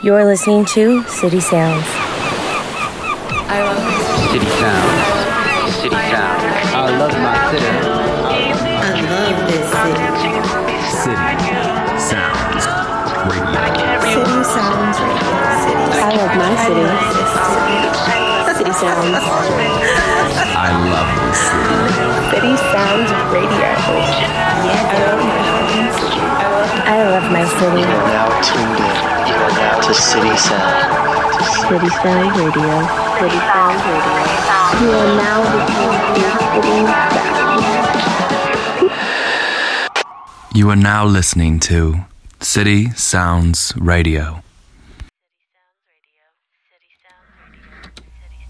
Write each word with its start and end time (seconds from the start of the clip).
You're 0.00 0.24
listening 0.24 0.64
to 0.78 1.02
City 1.08 1.40
Sounds. 1.40 1.82
I 3.50 3.66
love 3.66 3.82
City 4.30 4.46
Sounds. 4.46 5.74
City 5.74 5.90
Sounds. 5.90 6.38
I 6.70 6.86
love 6.94 7.18
my 7.18 7.34
city. 7.50 7.66
I 8.78 8.94
love 9.02 9.42
this 9.50 9.66
city. 9.74 9.98
City 11.02 11.26
Sounds 11.98 12.62
Radio. 13.26 13.58
City 14.06 14.38
Sounds 14.46 15.02
Radio. 15.02 15.34
I 15.98 16.14
love 16.14 16.30
my 16.38 16.54
city. 16.62 16.86
City 18.54 18.70
Sounds. 18.78 19.18
I 20.54 20.78
love 20.86 21.10
this 21.26 21.42
city. 21.42 21.74
City 22.30 22.54
Sounds 22.70 23.10
Radio. 23.34 23.66
I 26.86 27.02
love 27.02 27.26
my 27.32 27.42
city. 27.58 27.82
You 27.82 27.86
are 27.86 28.06
now 28.06 28.30
tuned 28.40 28.78
in. 28.78 28.97
You 29.88 29.94
are 29.94 29.96
now 29.96 29.98
to 30.02 30.02
City 30.02 30.36
Sound. 30.36 31.40
City 31.70 31.88
Sounds 31.88 32.38
Radio. 32.38 32.86
City 33.16 33.38
Sounds 33.38 33.82
Radio. 33.88 34.12
You 34.82 34.90
are 34.92 35.16
now 35.16 35.40
listening 35.46 36.40
to 36.40 36.52
City 36.52 36.84
Sounds. 36.84 37.32
You 40.54 40.68
are 40.68 40.76
now 40.76 41.06
listening 41.06 41.58
to 41.60 42.04
City 42.40 42.90
Sounds 42.96 43.72
Radio. 43.78 44.42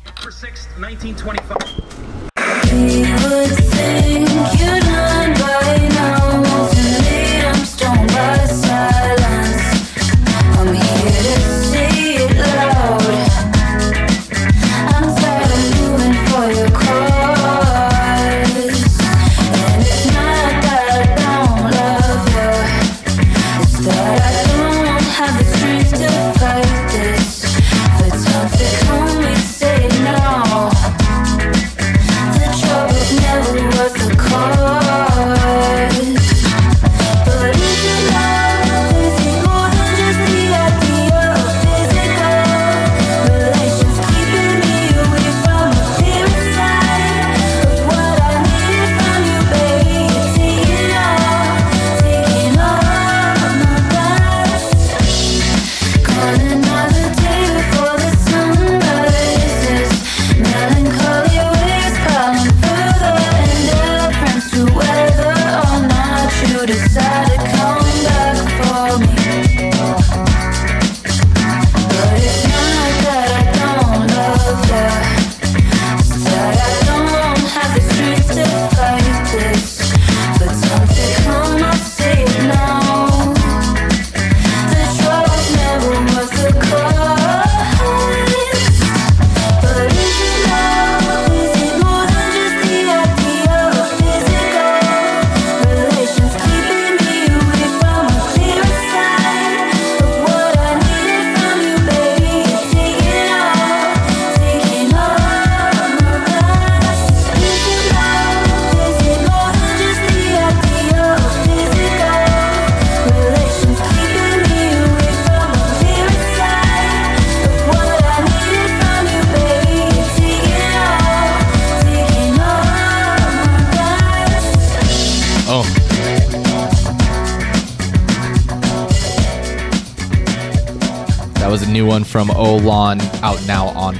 December 0.05 0.33
6th, 0.33 0.67
1925. 0.81 3.18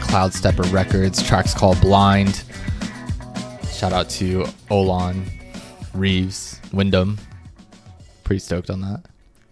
Cloud 0.01 0.33
Stepper 0.35 0.63
Records. 0.65 1.23
Track's 1.23 1.55
called 1.55 1.81
Blind. 1.81 2.45
Shout 3.73 3.93
out 3.93 4.09
to 4.11 4.43
Olan, 4.71 5.25
Reeves, 5.95 6.61
Wyndham. 6.73 7.19
Pretty 8.25 8.41
stoked 8.41 8.71
on 8.71 8.81
that. 8.81 9.05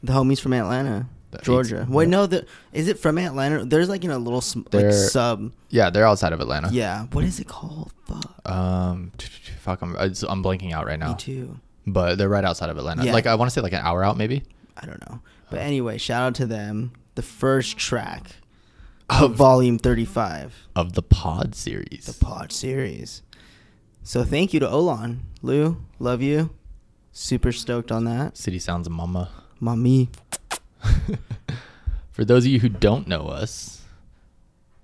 The 0.03 0.13
homies 0.13 0.41
from 0.41 0.53
Atlanta, 0.53 1.07
The 1.31 1.39
Georgia. 1.39 1.87
Wait, 1.89 2.09
no, 2.09 2.27
the 2.27 2.47
is 2.73 2.89
it 2.89 2.99
from 2.99 3.19
Atlanta? 3.19 3.65
There's 3.65 3.89
like 3.89 4.05
in 4.05 4.11
a 4.11 4.19
little 4.19 4.41
sm- 4.41 4.63
like 4.73 4.93
sub. 4.93 5.53
Yeah, 5.71 5.91
they're 5.91 6.07
outside 6.07 6.33
of 6.33 6.41
Atlanta. 6.41 6.71
Yeah, 6.73 7.05
what 7.13 7.25
is 7.25 7.39
it 7.41 7.47
called? 7.49 7.93
Fuck. 8.07 8.49
Um, 8.51 9.13
fuck, 9.61 9.81
I'm, 9.83 9.97
I'm 9.97 10.43
blanking 10.43 10.73
out 10.73 10.87
right 10.87 10.99
now. 10.99 11.11
Me 11.13 11.17
too. 11.19 11.61
But 11.87 12.19
they're 12.19 12.29
right 12.29 12.45
outside 12.45 12.69
of 12.69 12.79
Atlanta. 12.79 13.05
Yeah. 13.05 13.13
Like 13.13 13.27
I 13.27 13.35
want 13.37 13.51
to 13.51 13.55
say 13.55 13.61
like 13.61 13.73
an 13.73 13.83
hour 13.83 14.03
out, 14.03 14.17
maybe. 14.17 14.43
I 14.77 14.87
don't 14.87 15.01
know. 15.09 15.21
But 15.51 15.61
anyway, 15.61 15.99
shout 15.99 16.23
out 16.23 16.35
to 16.37 16.47
them. 16.47 16.93
The 17.15 17.23
first 17.23 17.79
track 17.79 18.23
Of- 19.09 19.35
Volume 19.37 19.79
35, 19.79 20.69
Of 20.75 20.95
the 20.95 21.03
Pod 21.03 21.55
series. 21.55 22.07
the 22.07 22.25
Pod 22.25 22.53
series. 22.53 23.23
So 24.03 24.25
thank 24.25 24.53
you 24.53 24.61
to 24.61 24.67
Olan, 24.67 25.19
Lou. 25.43 25.79
Love 25.99 26.23
you. 26.23 26.51
Super 27.13 27.53
stoked 27.53 27.91
on 27.93 28.05
that, 28.05 28.37
City 28.37 28.59
Sounds 28.59 28.91
Mama. 28.91 29.31
mommy. 29.61 30.11
For 32.13 32.25
those 32.25 32.45
of 32.45 32.51
you 32.51 32.61
who 32.61 32.69
don't 32.69 33.07
know 33.09 33.29
us, 33.29 33.83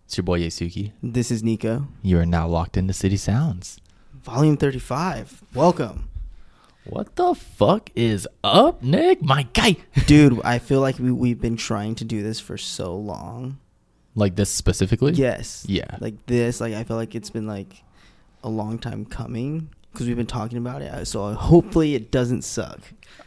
it's 0.06 0.16
your 0.16 0.24
boy 0.24 0.40
Yasuki. 0.40 0.92
This 1.02 1.30
is 1.30 1.42
Nico. 1.42 1.88
You 2.02 2.18
are 2.18 2.26
now 2.26 2.46
locked 2.46 2.76
into 2.76 2.92
City 2.92 3.16
Sounds. 3.16 3.80
Volume 4.22 4.56
35. 4.56 5.42
Welcome. 5.54 6.08
What 6.84 7.16
the 7.16 7.34
fuck 7.34 7.90
is 7.94 8.26
up, 8.42 8.82
Nick? 8.82 9.22
My 9.22 9.44
guy. 9.52 9.76
Dude, 10.06 10.40
I 10.44 10.58
feel 10.58 10.80
like 10.80 10.98
we, 10.98 11.10
we've 11.12 11.40
been 11.40 11.56
trying 11.56 11.94
to 11.96 12.04
do 12.04 12.22
this 12.22 12.40
for 12.40 12.56
so 12.58 12.94
long. 12.96 13.58
Like 14.14 14.36
this 14.36 14.50
specifically? 14.50 15.12
Yes. 15.12 15.64
Yeah. 15.68 15.96
Like 16.00 16.26
this, 16.26 16.60
like 16.60 16.74
I 16.74 16.84
feel 16.84 16.96
like 16.96 17.14
it's 17.14 17.30
been 17.30 17.46
like 17.46 17.82
a 18.44 18.48
long 18.48 18.78
time 18.78 19.04
coming 19.06 19.70
because 19.92 20.06
we've 20.06 20.16
been 20.16 20.26
talking 20.26 20.58
about 20.58 20.82
it. 20.82 21.06
So 21.06 21.32
hopefully 21.34 21.94
it 21.94 22.10
doesn't 22.10 22.42
suck. 22.42 22.80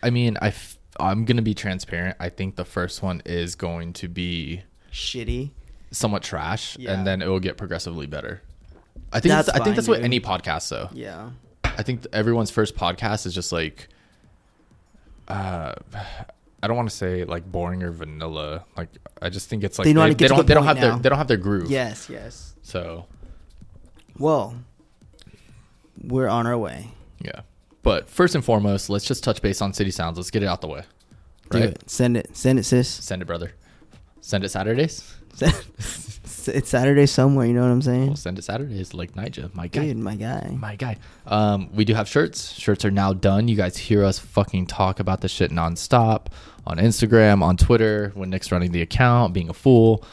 I 0.04 0.10
mean, 0.10 0.38
I 0.42 0.50
f- 0.50 0.78
I'm 1.00 1.26
gonna 1.26 1.42
be 1.42 1.54
transparent. 1.56 2.18
I 2.20 2.30
think 2.30 2.56
the 2.56 2.66
first 2.66 3.02
one 3.02 3.22
is 3.26 3.56
going 3.56 3.94
to 3.94 4.08
be 4.08 4.62
Shitty. 4.92 5.52
somewhat 5.92 6.22
trash, 6.24 6.78
Yeah. 6.78 6.94
and 6.94 7.06
then 7.08 7.22
it 7.22 7.28
will 7.28 7.40
get 7.40 7.58
progressively 7.58 8.06
better. 8.06 8.42
I 9.12 9.20
think 9.20 9.32
That's 9.32 9.48
that's, 9.48 9.60
I 9.60 9.64
think 9.64 9.76
that's 9.76 9.88
what 9.88 9.96
dude. 9.98 10.06
any 10.06 10.20
podcast 10.20 10.70
though. 10.70 10.90
Yeah. 10.94 11.32
I 11.64 11.84
think 11.84 12.04
th- 12.04 12.14
everyone's 12.14 12.52
first 12.52 12.76
podcast 12.76 13.26
is 13.26 13.34
just 13.34 13.52
like, 13.52 13.88
uh, 15.28 15.74
I 16.66 16.68
don't 16.68 16.76
want 16.78 16.90
to 16.90 16.96
say 16.96 17.24
like 17.26 17.46
boring 17.50 17.84
or 17.84 17.92
vanilla. 17.92 18.66
Like 18.76 18.90
I 19.22 19.30
just 19.30 19.48
think 19.50 19.64
it's 19.64 19.78
like 19.78 19.86
They 19.86 19.94
know 19.94 20.08
get 20.10 20.18
to 20.18 20.28
don't 20.30 20.38
the 20.40 20.44
they 20.46 20.54
don't 20.56 20.64
have 20.66 20.82
their 20.82 20.98
they 20.98 21.10
don't 21.10 21.20
have 21.20 21.28
their 21.28 21.38
groove. 21.38 21.70
Yes, 21.70 22.10
yes. 22.10 22.56
So 22.64 23.06
Well, 24.18 24.56
we're 26.04 26.28
on 26.28 26.48
our 26.48 26.58
way. 26.58 26.90
yeah. 27.20 27.42
But 27.84 28.10
first 28.10 28.34
and 28.34 28.44
foremost, 28.44 28.90
let's 28.90 29.06
just 29.06 29.24
touch 29.24 29.44
base 29.44 29.62
on 29.62 29.72
City 29.74 29.92
Sounds. 29.92 30.18
Let's 30.18 30.32
get 30.32 30.42
it 30.42 30.48
out 30.48 30.60
the 30.62 30.68
way. 30.68 30.82
Do 31.52 31.60
Right? 31.60 31.70
it. 31.70 31.88
Send 31.88 32.18
it. 32.18 32.36
Send 32.36 32.58
it, 32.58 32.64
sis. 32.64 32.90
Send 32.90 33.22
it, 33.22 33.26
brother. 33.26 33.52
Send 34.22 34.44
it 34.44 34.50
Saturdays. 34.50 35.14
It's 36.48 36.58
it's 36.58 36.70
Saturday 36.70 37.08
somewhere. 37.08 37.48
You 37.48 37.54
know 37.54 37.62
what 37.62 37.72
I'm 37.72 37.82
saying? 37.82 38.08
We'll 38.08 38.16
send 38.16 38.38
it 38.38 38.44
Saturday. 38.44 38.80
It's 38.80 38.94
like 38.94 39.14
Nija, 39.14 39.54
my 39.56 39.68
guy. 39.68 39.82
Dude, 39.86 39.98
my 39.98 40.16
guy. 40.16 40.56
My 40.60 40.76
guy. 40.76 40.98
Um, 41.26 41.70
we 41.74 41.86
do 41.86 41.94
have 41.96 42.08
shirts. 42.08 42.52
Shirts 42.54 42.86
are 42.86 42.92
now 42.92 43.14
done. 43.14 43.48
You 43.48 43.56
guys 43.56 43.78
hear 43.78 44.04
us 44.04 44.20
fucking 44.20 44.68
talk 44.68 45.00
about 45.00 45.22
the 45.22 45.28
shit 45.28 45.52
nonstop 45.52 46.28
on 46.68 46.78
Instagram, 46.78 47.42
on 47.42 47.58
Twitter, 47.58 48.12
when 48.14 48.30
Nick's 48.30 48.52
running 48.52 48.72
the 48.72 48.82
account, 48.82 49.34
being 49.34 49.50
a 49.50 49.54
fool. 49.54 50.04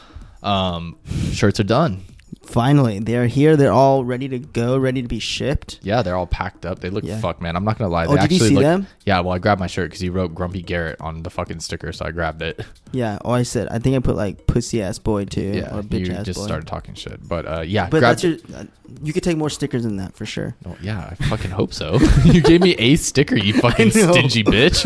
Um, 0.41 0.97
shirts 1.31 1.59
are 1.59 1.63
done. 1.65 2.01
Finally, 2.45 2.99
they're 2.99 3.27
here. 3.27 3.55
They're 3.55 3.71
all 3.71 4.03
ready 4.03 4.27
to 4.27 4.37
go, 4.37 4.77
ready 4.77 5.01
to 5.01 5.07
be 5.07 5.19
shipped. 5.19 5.79
Yeah, 5.81 6.01
they're 6.01 6.15
all 6.15 6.27
packed 6.27 6.65
up. 6.65 6.79
They 6.79 6.89
look 6.89 7.03
Yeah. 7.03 7.19
fuck, 7.19 7.41
man. 7.41 7.55
I'm 7.55 7.63
not 7.63 7.77
gonna 7.77 7.89
lie. 7.89 8.05
Oh, 8.05 8.15
they 8.15 8.21
did 8.21 8.31
you 8.31 8.35
actually 8.35 8.49
see 8.49 8.55
look, 8.55 8.63
them? 8.63 8.87
Yeah, 9.05 9.21
well, 9.21 9.33
I 9.33 9.39
grabbed 9.39 9.59
my 9.59 9.67
shirt 9.67 9.89
because 9.89 10.01
he 10.01 10.09
wrote 10.09 10.35
Grumpy 10.35 10.61
Garrett 10.61 10.99
on 10.99 11.23
the 11.23 11.29
fucking 11.29 11.61
sticker, 11.61 11.91
so 11.93 12.05
I 12.05 12.11
grabbed 12.11 12.41
it. 12.41 12.63
Yeah. 12.95 13.17
Oh, 13.25 13.31
I 13.31 13.41
said. 13.41 13.69
I 13.69 13.79
think 13.79 13.95
I 13.95 13.99
put 13.99 14.15
like 14.15 14.45
pussy 14.45 14.79
ass 14.83 14.99
boy 14.99 15.25
too, 15.25 15.41
Yeah, 15.41 15.75
or 15.75 15.81
bitch 15.81 16.05
you 16.09 16.13
ass 16.13 16.27
just 16.27 16.39
boy. 16.39 16.45
started 16.45 16.67
talking 16.67 16.93
shit, 16.93 17.27
but 17.27 17.47
uh, 17.47 17.61
yeah, 17.61 17.87
but 17.89 18.01
that's 18.01 18.23
your. 18.23 18.35
Uh, 18.55 18.65
you 19.01 19.11
could 19.13 19.23
take 19.23 19.35
more 19.35 19.49
stickers 19.49 19.81
than 19.81 19.97
that 19.97 20.13
for 20.15 20.27
sure. 20.27 20.55
Oh, 20.67 20.77
yeah, 20.79 21.09
I 21.09 21.15
fucking 21.25 21.49
hope 21.49 21.73
so. 21.73 21.97
you 22.25 22.41
gave 22.43 22.61
me 22.61 22.75
a 22.75 22.95
sticker, 22.97 23.35
you 23.35 23.53
fucking 23.61 23.87
know. 23.95 24.11
stingy 24.11 24.43
bitch. 24.43 24.83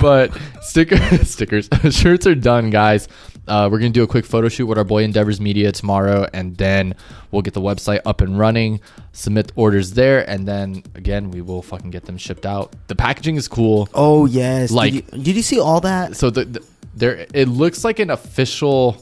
but 0.00 0.30
sticker 0.62 0.96
stickers, 1.24 1.68
shirts 1.90 2.24
are 2.28 2.36
done, 2.36 2.70
guys. 2.70 3.08
Uh, 3.46 3.68
we're 3.70 3.78
gonna 3.78 3.90
do 3.90 4.02
a 4.02 4.06
quick 4.06 4.24
photo 4.24 4.48
shoot 4.48 4.66
with 4.66 4.78
our 4.78 4.84
boy 4.84 5.04
Endeavors 5.04 5.40
Media 5.40 5.70
tomorrow, 5.72 6.26
and 6.32 6.56
then 6.56 6.94
we'll 7.30 7.42
get 7.42 7.54
the 7.54 7.60
website 7.60 8.00
up 8.06 8.20
and 8.20 8.38
running. 8.38 8.80
Submit 9.12 9.52
orders 9.54 9.92
there, 9.92 10.28
and 10.28 10.46
then 10.48 10.82
again 10.94 11.30
we 11.30 11.40
will 11.42 11.62
fucking 11.62 11.90
get 11.90 12.04
them 12.06 12.16
shipped 12.16 12.46
out. 12.46 12.74
The 12.88 12.96
packaging 12.96 13.36
is 13.36 13.48
cool. 13.48 13.88
Oh 13.94 14.24
yes. 14.26 14.70
Like- 14.70 14.92
did 14.92 15.04
you, 15.12 15.22
did 15.24 15.36
you 15.36 15.42
see 15.42 15.60
all 15.60 15.80
that? 15.82 16.16
So 16.16 16.30
the, 16.30 16.44
the 16.46 16.64
there, 16.96 17.26
it 17.34 17.48
looks 17.48 17.84
like 17.84 17.98
an 17.98 18.10
official 18.10 18.96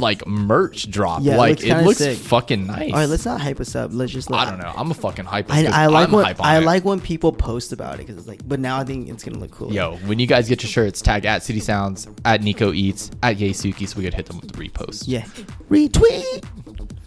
like 0.00 0.26
merch 0.26 0.90
drop. 0.90 1.22
Yeah, 1.22 1.34
it 1.34 1.38
like 1.38 1.50
looks 1.50 1.62
it 1.62 1.66
kinda 1.66 1.84
looks 1.84 1.98
sick. 1.98 2.18
fucking 2.18 2.66
nice. 2.66 2.92
All 2.92 2.98
right, 2.98 3.08
let's 3.08 3.24
not 3.24 3.40
hype 3.40 3.60
us 3.60 3.74
up. 3.76 3.90
Let's 3.92 4.12
just. 4.12 4.30
Like, 4.30 4.46
I 4.46 4.50
don't 4.50 4.60
know. 4.60 4.72
I'm 4.76 4.90
a 4.90 4.94
fucking 4.94 5.24
hype. 5.26 5.46
I, 5.50 5.66
I 5.66 5.86
like 5.86 6.08
I'm 6.08 6.14
when 6.14 6.24
hype 6.24 6.40
on 6.40 6.46
I 6.46 6.58
it. 6.58 6.64
like 6.64 6.84
when 6.84 7.00
people 7.00 7.32
post 7.32 7.72
about 7.72 7.94
it 7.94 7.98
because 7.98 8.16
it's 8.16 8.26
like. 8.26 8.46
But 8.46 8.60
now 8.60 8.78
I 8.78 8.84
think 8.84 9.08
it's 9.08 9.22
gonna 9.22 9.38
look 9.38 9.50
cool. 9.52 9.72
Yo, 9.72 9.96
when 10.06 10.18
you 10.18 10.26
guys 10.26 10.48
get 10.48 10.62
your 10.62 10.70
shirts, 10.70 11.00
tag 11.00 11.24
at 11.26 11.42
City 11.42 11.60
Sounds, 11.60 12.08
at 12.24 12.42
Nico 12.42 12.72
Eats, 12.72 13.10
at 13.22 13.36
Yesuki, 13.36 13.86
so 13.86 13.98
we 13.98 14.04
could 14.04 14.14
hit 14.14 14.26
them 14.26 14.38
with 14.40 14.52
the 14.52 14.58
repost. 14.58 15.04
Yeah. 15.06 15.24
Retweet. 15.70 16.44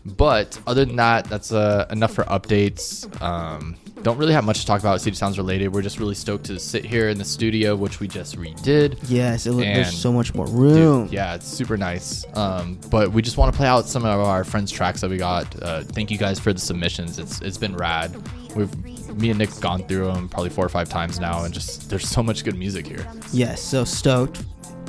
But 0.06 0.60
other 0.68 0.86
than 0.86 0.98
that, 0.98 1.25
that's 1.25 1.51
uh, 1.51 1.88
enough 1.90 2.13
for 2.13 2.24
updates. 2.25 3.10
Um, 3.22 3.78
don't 4.03 4.17
really 4.17 4.33
have 4.33 4.44
much 4.44 4.59
to 4.59 4.65
talk 4.65 4.81
about 4.81 5.00
City 5.01 5.15
Sounds 5.15 5.38
related. 5.38 5.73
We're 5.73 5.81
just 5.81 5.97
really 5.97 6.13
stoked 6.13 6.45
to 6.45 6.59
sit 6.59 6.85
here 6.85 7.09
in 7.09 7.17
the 7.17 7.25
studio, 7.25 7.75
which 7.75 8.01
we 8.01 8.07
just 8.07 8.38
redid. 8.38 8.97
Yes. 9.07 9.45
It 9.45 9.53
look, 9.53 9.63
there's 9.63 9.97
so 9.97 10.11
much 10.11 10.35
more 10.35 10.45
room. 10.47 11.05
Dude, 11.05 11.13
yeah, 11.13 11.35
it's 11.35 11.47
super 11.47 11.77
nice. 11.77 12.25
Um, 12.35 12.79
but 12.89 13.11
we 13.11 13.21
just 13.21 13.38
want 13.38 13.53
to 13.53 13.57
play 13.57 13.67
out 13.67 13.85
some 13.85 14.03
of 14.03 14.19
our 14.19 14.44
friends' 14.44 14.71
tracks 14.71 15.01
that 15.01 15.09
we 15.09 15.17
got. 15.17 15.61
Uh, 15.61 15.81
thank 15.81 16.11
you 16.11 16.17
guys 16.17 16.38
for 16.38 16.51
the 16.51 16.59
submissions. 16.59 17.17
It's 17.17 17.41
it's 17.41 17.57
been 17.57 17.75
rad. 17.75 18.13
We've 18.55 18.71
me 19.15 19.29
and 19.29 19.39
Nick 19.39 19.57
gone 19.61 19.83
through 19.88 20.11
them 20.11 20.27
probably 20.27 20.49
four 20.49 20.65
or 20.65 20.69
five 20.69 20.89
times 20.89 21.19
now, 21.19 21.45
and 21.45 21.53
just 21.53 21.89
there's 21.89 22.07
so 22.07 22.21
much 22.21 22.44
good 22.44 22.57
music 22.57 22.85
here. 22.85 23.07
Yes. 23.31 23.61
So 23.61 23.85
stoked. 23.85 24.44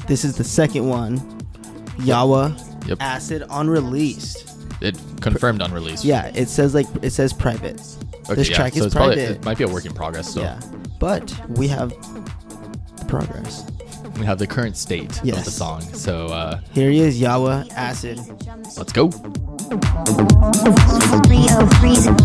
This 0.08 0.24
is 0.24 0.36
the 0.36 0.44
second 0.44 0.88
one. 0.88 1.20
Yawa. 1.98 2.58
Yep. 2.88 2.98
Acid 3.00 3.44
unreleased. 3.48 4.50
It 4.80 4.98
confirmed 5.20 5.62
unreleased. 5.62 6.04
Yeah. 6.04 6.32
It 6.34 6.48
says 6.48 6.74
like 6.74 6.86
it 7.02 7.10
says 7.10 7.32
private. 7.32 7.80
Okay, 8.24 8.34
this 8.36 8.48
yeah, 8.50 8.56
track 8.56 8.72
so 8.72 8.80
is 8.80 8.86
it's 8.86 8.94
probably- 8.94 9.16
private. 9.16 9.36
it 9.36 9.44
might 9.44 9.58
be 9.58 9.64
a 9.64 9.68
work 9.68 9.84
in 9.84 9.92
progress. 9.92 10.32
So 10.32 10.40
Yeah. 10.42 10.58
But 10.98 11.34
we 11.50 11.68
have 11.68 11.90
the 11.90 13.04
progress. 13.06 13.64
we 14.18 14.24
have 14.24 14.38
the 14.38 14.46
current 14.46 14.76
state 14.76 15.10
of 15.20 15.44
the 15.44 15.50
song. 15.50 15.82
So 15.94 16.28
uh, 16.28 16.60
Here 16.72 16.90
he 16.90 17.00
is, 17.00 17.20
Yawa 17.20 17.70
Acid. 17.74 18.18
let's 18.78 18.92
go. 18.92 19.08
Rio 21.28 21.66
freezing. 21.80 22.16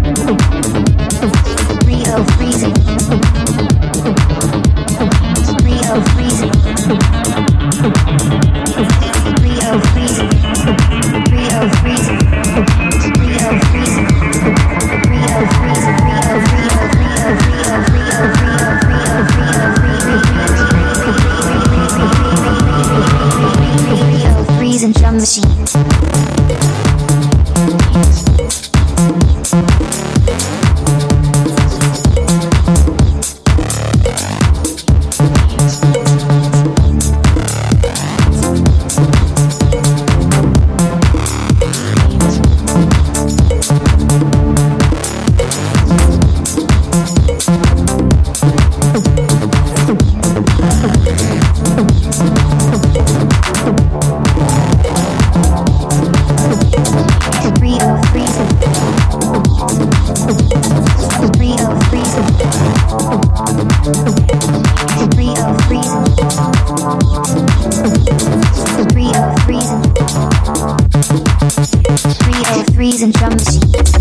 threes 72.75 73.01
and 73.01 73.13
drum 73.13 73.39
seats. 73.39 73.92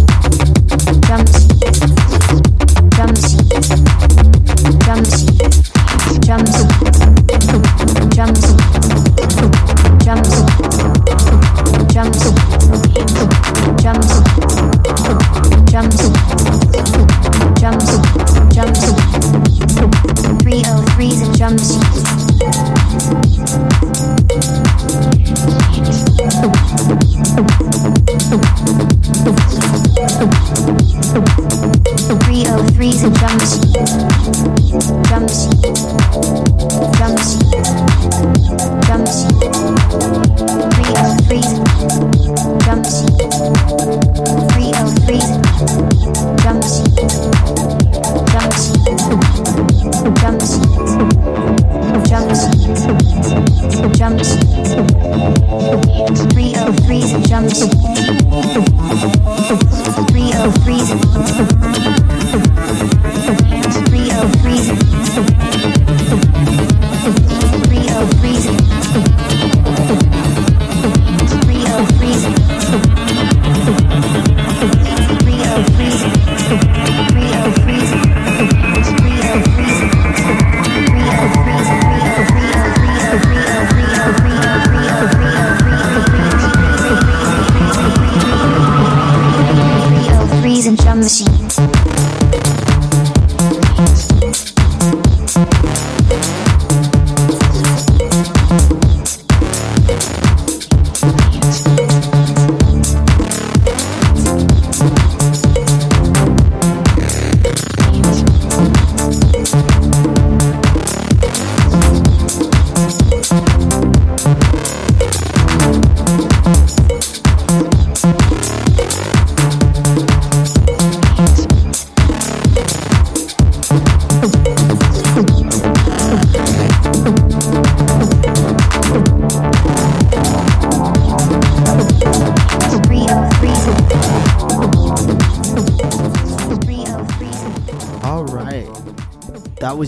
Drum 1.07 1.25
seats. 1.27 1.79
Drum. 4.81 5.05
Drum 6.21 6.84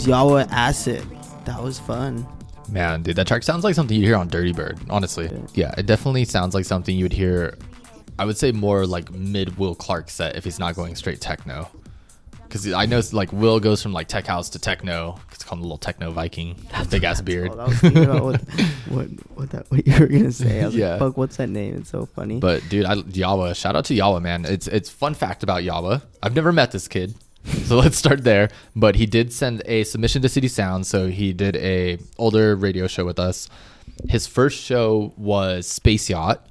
was 0.06 0.14
Yawa 0.14 0.48
Acid. 0.50 1.04
That 1.44 1.62
was 1.62 1.78
fun. 1.78 2.26
Man, 2.68 3.02
dude, 3.02 3.16
that 3.16 3.26
track 3.28 3.42
sounds 3.44 3.62
like 3.64 3.74
something 3.74 3.96
you'd 3.96 4.06
hear 4.06 4.16
on 4.16 4.28
Dirtybird, 4.28 4.78
honestly. 4.90 5.30
Yeah, 5.54 5.72
it 5.78 5.86
definitely 5.86 6.24
sounds 6.24 6.54
like 6.54 6.64
something 6.64 6.96
you 6.96 7.04
would 7.04 7.12
hear, 7.12 7.56
I 8.18 8.24
would 8.24 8.36
say 8.36 8.50
more 8.52 8.86
like 8.86 9.10
mid 9.12 9.56
Will 9.56 9.74
Clarke 9.74 10.10
set 10.10 10.36
if 10.36 10.44
he's 10.44 10.58
not 10.58 10.74
going 10.74 10.96
straight 10.96 11.20
techno. 11.20 11.68
Because 12.42 12.72
I 12.72 12.86
know 12.86 13.00
like 13.12 13.32
Will 13.32 13.58
goes 13.60 13.82
from 13.82 13.92
like 13.92 14.06
tech 14.08 14.26
house 14.26 14.48
to 14.50 14.58
techno. 14.58 15.18
It's 15.32 15.42
called 15.44 15.60
the 15.60 15.64
little 15.64 15.78
techno 15.78 16.10
Viking, 16.12 16.56
big 16.90 17.04
ass 17.04 17.20
beard. 17.20 17.50
I 17.52 17.66
was 17.66 17.78
thinking 17.78 18.04
about 18.04 18.22
what, 18.24 18.40
what, 18.88 19.06
what, 19.36 19.50
that, 19.50 19.70
what 19.70 19.86
you 19.86 19.98
were 19.98 20.06
gonna 20.06 20.32
say. 20.32 20.62
I 20.62 20.66
was 20.66 20.74
Yeah. 20.76 20.90
like, 20.92 20.98
"Fuck, 21.00 21.16
what's 21.16 21.36
that 21.36 21.48
name?" 21.50 21.76
It's 21.76 21.90
so 21.90 22.06
funny. 22.06 22.38
But 22.38 22.62
dude, 22.68 22.84
I, 22.86 22.94
Yawa, 22.96 23.54
shout 23.56 23.74
out 23.76 23.84
to 23.86 23.94
Yawa, 23.94 24.22
man. 24.22 24.44
It's 24.44 24.66
it's 24.68 24.88
fun 24.88 25.14
fact 25.14 25.42
about 25.42 25.62
Yawa. 25.64 26.02
I've 26.22 26.34
never 26.36 26.52
met 26.52 26.70
this 26.70 26.86
kid, 26.88 27.14
so 27.64 27.76
let's 27.76 27.96
start 27.96 28.24
there. 28.24 28.48
But 28.74 28.96
he 28.96 29.06
did 29.06 29.32
send 29.32 29.62
a 29.66 29.84
submission 29.84 30.22
to 30.22 30.28
City 30.28 30.48
Sound, 30.48 30.86
so 30.86 31.08
he 31.08 31.32
did 31.32 31.56
a 31.56 31.98
older 32.18 32.56
radio 32.56 32.86
show 32.86 33.04
with 33.04 33.18
us. 33.18 33.48
His 34.08 34.26
first 34.26 34.62
show 34.62 35.14
was 35.16 35.66
Space 35.68 36.10
Yacht 36.10 36.46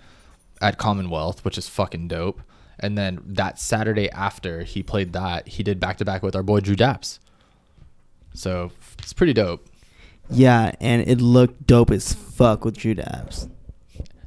at 0.61 0.77
Commonwealth, 0.77 1.43
which 1.43 1.57
is 1.57 1.67
fucking 1.67 2.07
dope. 2.07 2.41
And 2.79 2.97
then 2.97 3.21
that 3.25 3.59
Saturday 3.59 4.09
after 4.11 4.63
he 4.63 4.83
played 4.83 5.13
that, 5.13 5.47
he 5.47 5.63
did 5.63 5.79
back 5.79 5.97
to 5.97 6.05
back 6.05 6.23
with 6.23 6.35
our 6.35 6.43
boy 6.43 6.59
Drew 6.61 6.75
Daps. 6.75 7.19
So 8.33 8.71
it's 8.99 9.13
pretty 9.13 9.33
dope. 9.33 9.65
yeah, 10.29 10.71
and 10.81 11.01
it 11.07 11.21
looked 11.21 11.67
dope 11.67 11.91
as 11.91 12.13
fuck 12.13 12.65
with 12.65 12.77
Drew 12.77 12.95
Daps. 12.95 13.49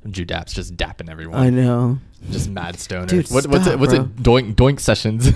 Drew 0.09 0.25
Daps 0.25 0.55
just 0.55 0.77
dapping 0.77 1.11
everyone. 1.11 1.39
I 1.41 1.51
know. 1.51 1.99
Just 2.31 2.49
mad 2.51 2.79
stoner. 2.79 3.07
Dude, 3.07 3.29
what, 3.31 3.47
what's 3.47 3.67
it? 3.67 3.79
What's 3.79 3.95
bro. 3.95 4.05
it? 4.05 4.17
Doink 4.17 4.55
Doink 4.55 4.81
sessions. 4.81 5.29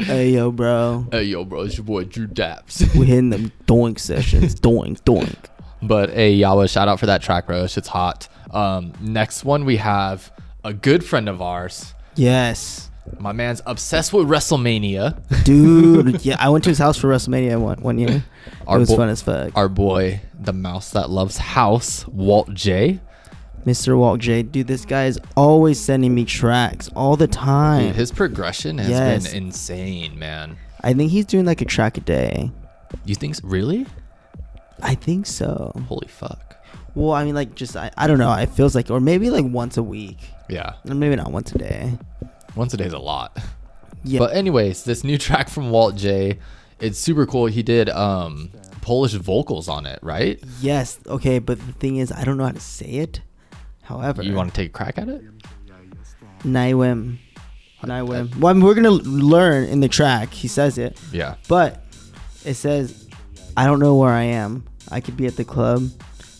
Hey 0.06 0.30
yo, 0.30 0.50
bro, 0.50 1.06
hey 1.12 1.24
yo, 1.24 1.44
bro, 1.44 1.62
it's 1.62 1.76
your 1.76 1.84
boy 1.84 2.04
Drew 2.04 2.26
Daps. 2.26 2.94
we 2.96 3.06
hitting 3.06 3.30
them 3.30 3.52
doink 3.66 3.98
sessions. 3.98 4.54
doink, 4.60 5.00
doink. 5.02 5.36
but 5.82 6.10
hey, 6.10 6.36
Yawa, 6.36 6.68
shout 6.70 6.88
out 6.88 6.98
for 7.00 7.06
that 7.06 7.22
track, 7.22 7.46
bro. 7.46 7.64
It's 7.64 7.88
hot. 7.88 8.28
Um, 8.50 8.92
next 9.00 9.44
one 9.44 9.64
we 9.64 9.76
have 9.76 10.32
a 10.64 10.72
good 10.72 11.04
friend 11.04 11.28
of 11.28 11.40
ours. 11.40 11.94
Yes, 12.16 12.90
My 13.20 13.32
man's 13.32 13.62
obsessed 13.66 14.12
with 14.12 14.26
WrestleMania. 14.28 15.44
dude. 15.44 16.24
yeah, 16.24 16.36
I 16.40 16.48
went 16.48 16.64
to 16.64 16.70
his 16.70 16.78
house 16.78 16.96
for 16.98 17.06
WrestleMania 17.08 17.60
one 17.60 17.80
one 17.82 17.98
year. 17.98 18.24
Our 18.66 18.76
it 18.76 18.80
was 18.80 18.88
bo- 18.90 18.96
fun 18.96 19.08
as 19.10 19.22
fuck. 19.22 19.56
Our 19.56 19.68
boy, 19.68 20.20
the 20.34 20.52
mouse 20.52 20.90
that 20.90 21.08
loves 21.10 21.36
house, 21.36 22.06
Walt 22.08 22.52
J. 22.52 23.00
Mr. 23.66 23.96
Walt 23.98 24.20
J. 24.20 24.42
Dude, 24.42 24.66
this 24.66 24.84
guy 24.84 25.06
is 25.06 25.18
always 25.36 25.78
sending 25.78 26.14
me 26.14 26.24
tracks 26.24 26.88
all 26.96 27.16
the 27.16 27.26
time. 27.28 27.86
Dude, 27.88 27.96
his 27.96 28.10
progression 28.10 28.78
has 28.78 28.88
Yes. 28.88 29.26
been 29.32 29.44
insane, 29.44 30.18
man. 30.18 30.56
I 30.82 30.94
think 30.94 31.10
he's 31.10 31.26
doing 31.26 31.44
like 31.44 31.60
a 31.60 31.66
track 31.66 31.98
a 31.98 32.00
day. 32.00 32.50
You 33.04 33.14
think 33.14 33.34
s- 33.34 33.44
really? 33.44 33.86
I 34.82 34.94
think 34.94 35.26
so. 35.26 35.72
Holy 35.88 36.08
fuck. 36.08 36.56
Well, 36.94 37.12
I 37.12 37.24
mean, 37.24 37.34
like, 37.34 37.54
just 37.54 37.76
I, 37.76 37.90
I 37.96 38.06
don't 38.06 38.18
know. 38.18 38.32
It 38.32 38.48
feels 38.48 38.74
like, 38.74 38.90
or 38.90 38.98
maybe 38.98 39.28
like 39.30 39.44
once 39.44 39.76
a 39.76 39.82
week, 39.82 40.18
Yeah, 40.48 40.74
or 40.88 40.94
maybe 40.94 41.14
not 41.16 41.30
once 41.30 41.52
a 41.52 41.58
day. 41.58 41.98
once 42.56 42.72
a 42.74 42.76
day 42.78 42.86
is 42.86 42.92
a 42.94 42.98
lot. 42.98 43.36
Yeah, 44.02 44.18
But 44.20 44.34
anyways, 44.34 44.84
this 44.84 45.04
new 45.04 45.18
track 45.26 45.48
from 45.50 45.70
Walt 45.70 45.96
J. 45.96 46.38
It's 46.80 46.98
super 46.98 47.26
cool. 47.26 47.44
He 47.46 47.62
did 47.62 47.90
um 47.90 48.50
Polish 48.80 49.12
vocals 49.12 49.68
on 49.68 49.84
it, 49.84 49.98
right? 50.02 50.42
yes, 50.62 50.98
okay. 51.06 51.38
But 51.38 51.58
the 51.64 51.72
thing 51.74 51.98
is, 51.98 52.10
I 52.10 52.24
don't 52.24 52.38
know 52.38 52.46
how 52.46 52.52
to 52.52 52.58
say 52.60 52.86
it. 52.86 53.20
However, 53.82 54.22
You 54.22 54.34
want 54.34 54.50
to 54.50 54.56
take 54.56 54.68
a 54.70 54.72
crack 54.72 54.98
at 54.98 55.08
it? 55.08 55.22
Naiwim, 56.44 57.18
Naiwim. 57.82 58.34
Well, 58.36 58.50
I 58.50 58.52
mean, 58.54 58.64
we're 58.64 58.74
gonna 58.74 58.90
learn 58.90 59.64
in 59.64 59.80
the 59.80 59.88
track. 59.88 60.32
He 60.32 60.48
says 60.48 60.78
it, 60.78 60.98
Yeah. 61.12 61.34
but 61.48 61.84
it 62.44 62.54
says, 62.54 63.06
"I 63.56 63.66
don't 63.66 63.78
know 63.78 63.96
where 63.96 64.12
I 64.12 64.22
am. 64.24 64.64
I 64.90 65.00
could 65.00 65.16
be 65.16 65.26
at 65.26 65.36
the 65.36 65.44
club 65.44 65.90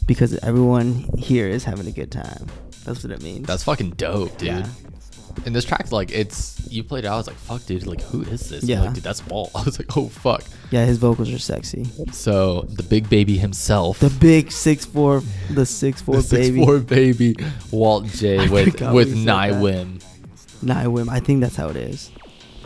because 0.06 0.35
everyone 0.38 1.04
here 1.18 1.49
is 1.49 1.64
having 1.64 1.87
a 1.87 1.90
good 1.92 2.11
time." 2.11 2.47
That's 2.85 3.02
what 3.04 3.12
it 3.12 3.23
means. 3.23 3.47
That's 3.47 3.62
fucking 3.64 3.90
dope, 3.92 4.38
dude. 4.38 4.49
Yeah. 4.49 4.66
And 5.46 5.54
this 5.54 5.64
track, 5.64 5.90
like, 5.92 6.10
it's 6.12 6.60
you 6.70 6.84
played 6.84 7.04
it. 7.04 7.08
I 7.08 7.16
was 7.16 7.26
like, 7.26 7.37
"Fuck, 7.37 7.64
dude! 7.66 7.87
Like, 7.87 8.02
who 8.02 8.22
is 8.22 8.49
this?" 8.50 8.62
Yeah. 8.64 8.82
like, 8.82 8.94
dude, 8.94 9.04
that's 9.04 9.26
Walt. 9.26 9.50
I 9.54 9.62
was 9.62 9.78
like, 9.78 9.96
"Oh 9.96 10.08
fuck!" 10.08 10.42
yeah. 10.70 10.84
His 10.84 10.99
vocals 10.99 11.30
are 11.32 11.38
sexy. 11.38 11.84
So 12.12 12.66
the 12.76 12.82
big 12.82 13.08
baby 13.08 13.38
himself, 13.38 13.99
The 14.00 14.10
big 14.10 14.52
six 14.52 14.84
four, 14.84 15.22
the 15.50 15.64
six 15.66 16.02
four 16.02 16.16
the 16.16 16.22
six 16.22 16.49
baby. 16.49 16.64
four 16.64 16.78
baby, 16.80 17.34
Walt 17.70 18.04
J 18.06 18.49
with 18.49 18.80
with 18.92 18.92
we 18.92 19.04
said 19.04 19.26
that. 19.26 19.52
Naiwim. 19.52 20.00
Naiwim. 20.62 21.08
I 21.08 21.20
think 21.20 21.40
that's 21.40 21.56
how 21.56 21.68
it 21.70 21.76
is. 21.76 22.10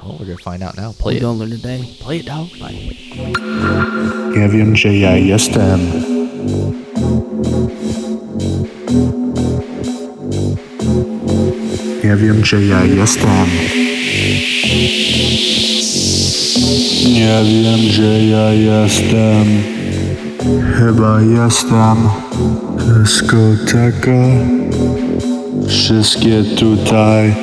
Oh, 0.02 0.16
we're 0.18 0.26
gonna 0.26 0.38
find 0.38 0.62
out 0.62 0.76
now. 0.76 0.92
Play 0.92 1.14
We 1.14 1.18
it. 1.18 1.22
gonna 1.22 1.38
learn 1.38 1.50
today. 1.50 1.82
Play 2.00 2.18
it, 2.18 2.26
dog. 2.26 2.48
Nie 4.36 4.48
wiem, 4.48 4.72
gdzie 4.72 4.98
ja 4.98 5.16
jestem. 5.16 5.80
Nie 12.14 12.20
wiem, 12.20 12.40
gdzie 12.40 12.66
ja 12.66 12.84
jestem. 12.84 13.46
Nie 17.06 17.38
wiem, 17.44 17.80
gdzie 17.88 18.28
ja 18.28 18.50
jestem. 18.52 19.62
Chyba 20.78 21.20
jestem 21.20 21.96
dyskoteka. 22.78 24.10
Wszystkie 25.68 26.44
tutaj 26.44 27.34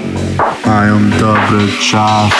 mają 0.66 1.10
dobry 1.10 1.68
czas. 1.92 2.32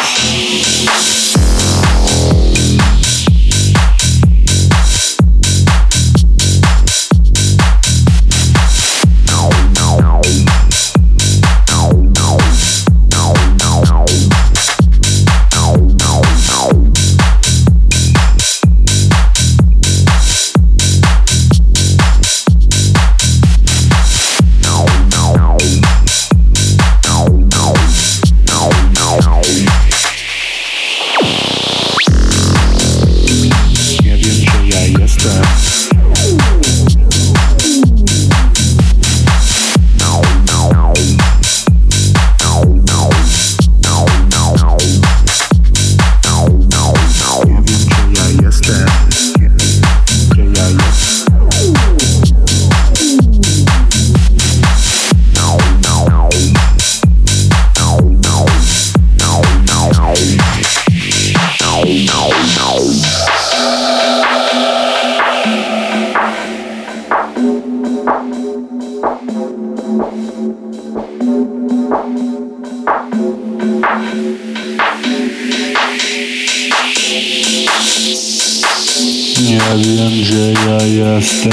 Nie 79.70 79.78
wiem, 79.78 80.22
gdzie 80.22 80.54
ja 80.54 80.82
jestem. 80.84 81.52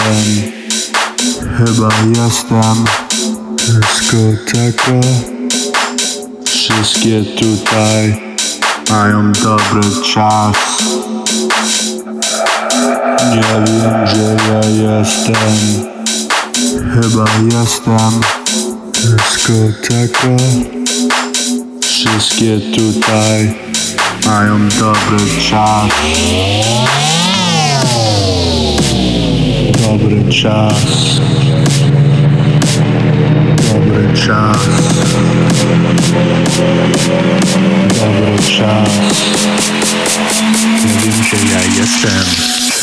Chyba 1.59 1.89
jestem 2.17 2.85
dyskoteka. 3.57 5.09
Wszystkie 6.45 7.25
tutaj 7.25 8.21
mają 8.91 9.33
dobry 9.33 10.03
czas. 10.13 10.57
Nie 13.31 13.43
wiem, 13.43 14.05
gdzie 14.05 14.37
ja 14.49 14.99
jestem. 14.99 15.59
Chyba 16.95 17.25
jestem 17.61 18.21
dyskoteka. 18.95 20.45
Wszystkie 21.81 22.61
tutaj 22.61 23.55
mają 24.27 24.69
dobry 24.69 25.27
czas. 25.51 25.89
Dobry 29.89 30.33
czas. 30.33 30.75
Dobry 33.73 34.15
czas. 34.15 34.59
Dobry 37.89 38.39
czas. 38.39 38.91
Nie 40.85 41.01
wiem, 41.03 41.21
gdzie 41.21 41.37
ja 41.37 41.81
jestem. 41.81 42.78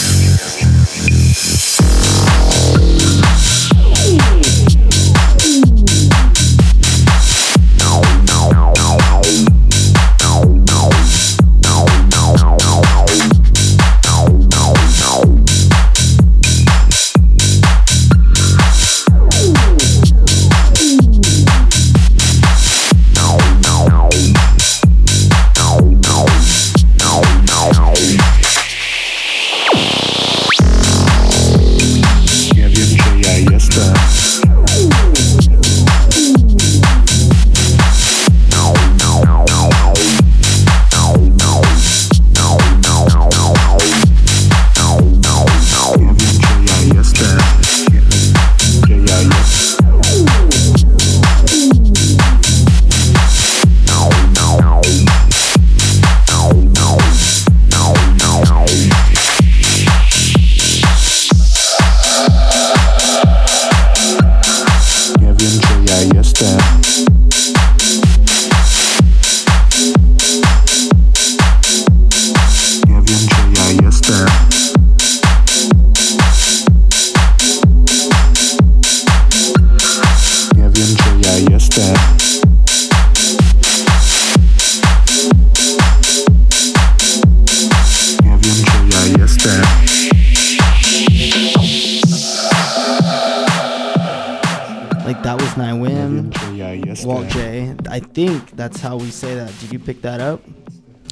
I 97.95 97.99
think 97.99 98.51
that's 98.57 98.81
how 98.81 98.97
we 98.97 99.09
say 99.09 99.35
that. 99.35 99.57
Did 99.61 99.71
you 99.71 99.79
pick 99.79 100.01
that 100.01 100.19
up? 100.19 100.41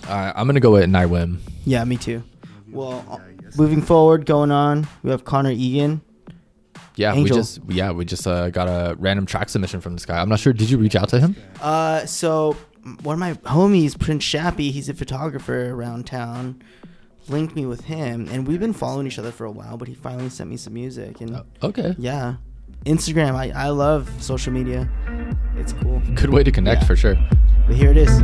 Right, 0.05 0.33
I'm 0.35 0.45
gonna 0.47 0.59
go 0.59 0.71
with 0.73 0.83
Nightwim. 0.89 1.37
Yeah, 1.63 1.85
me 1.85 1.95
too. 1.95 2.23
Well, 2.69 3.05
uh, 3.09 3.19
moving 3.57 3.81
forward, 3.81 4.25
going 4.25 4.51
on, 4.51 4.85
we 5.01 5.11
have 5.11 5.23
Connor 5.23 5.51
Egan. 5.51 6.01
Yeah, 6.97 7.13
Angel. 7.13 7.23
we 7.23 7.29
just 7.29 7.59
yeah 7.69 7.91
we 7.91 8.03
just 8.03 8.27
uh, 8.27 8.49
got 8.49 8.67
a 8.67 8.97
random 8.97 9.25
track 9.25 9.47
submission 9.47 9.79
from 9.79 9.93
this 9.93 10.05
guy. 10.05 10.19
I'm 10.19 10.27
not 10.27 10.39
sure. 10.39 10.51
Did 10.51 10.69
you 10.69 10.77
reach 10.77 10.97
out 10.97 11.07
to 11.09 11.21
him? 11.21 11.37
Uh, 11.61 12.05
so 12.05 12.57
one 13.03 13.13
of 13.13 13.19
my 13.19 13.33
homies, 13.49 13.97
Prince 13.97 14.25
Shappy, 14.25 14.71
he's 14.71 14.89
a 14.89 14.93
photographer 14.93 15.69
around 15.69 16.05
town, 16.05 16.61
linked 17.29 17.55
me 17.55 17.65
with 17.65 17.85
him, 17.85 18.27
and 18.29 18.45
we've 18.45 18.59
been 18.59 18.73
following 18.73 19.07
each 19.07 19.17
other 19.17 19.31
for 19.31 19.45
a 19.45 19.51
while. 19.51 19.77
But 19.77 19.87
he 19.87 19.93
finally 19.93 20.27
sent 20.27 20.49
me 20.49 20.57
some 20.57 20.73
music, 20.73 21.21
and 21.21 21.43
Okay, 21.63 21.95
yeah, 21.97 22.35
Instagram. 22.85 23.35
I 23.35 23.51
I 23.51 23.69
love 23.69 24.09
social 24.21 24.51
media. 24.53 24.89
It's 25.57 25.73
cool. 25.73 26.01
good 26.15 26.29
way 26.31 26.43
to 26.43 26.51
connect 26.51 26.81
Yeah. 26.81 26.87
for 26.87 26.95
sure. 26.95 27.15
But 27.67 27.75
here 27.75 27.91
it 27.91 27.97
is. 27.97 28.23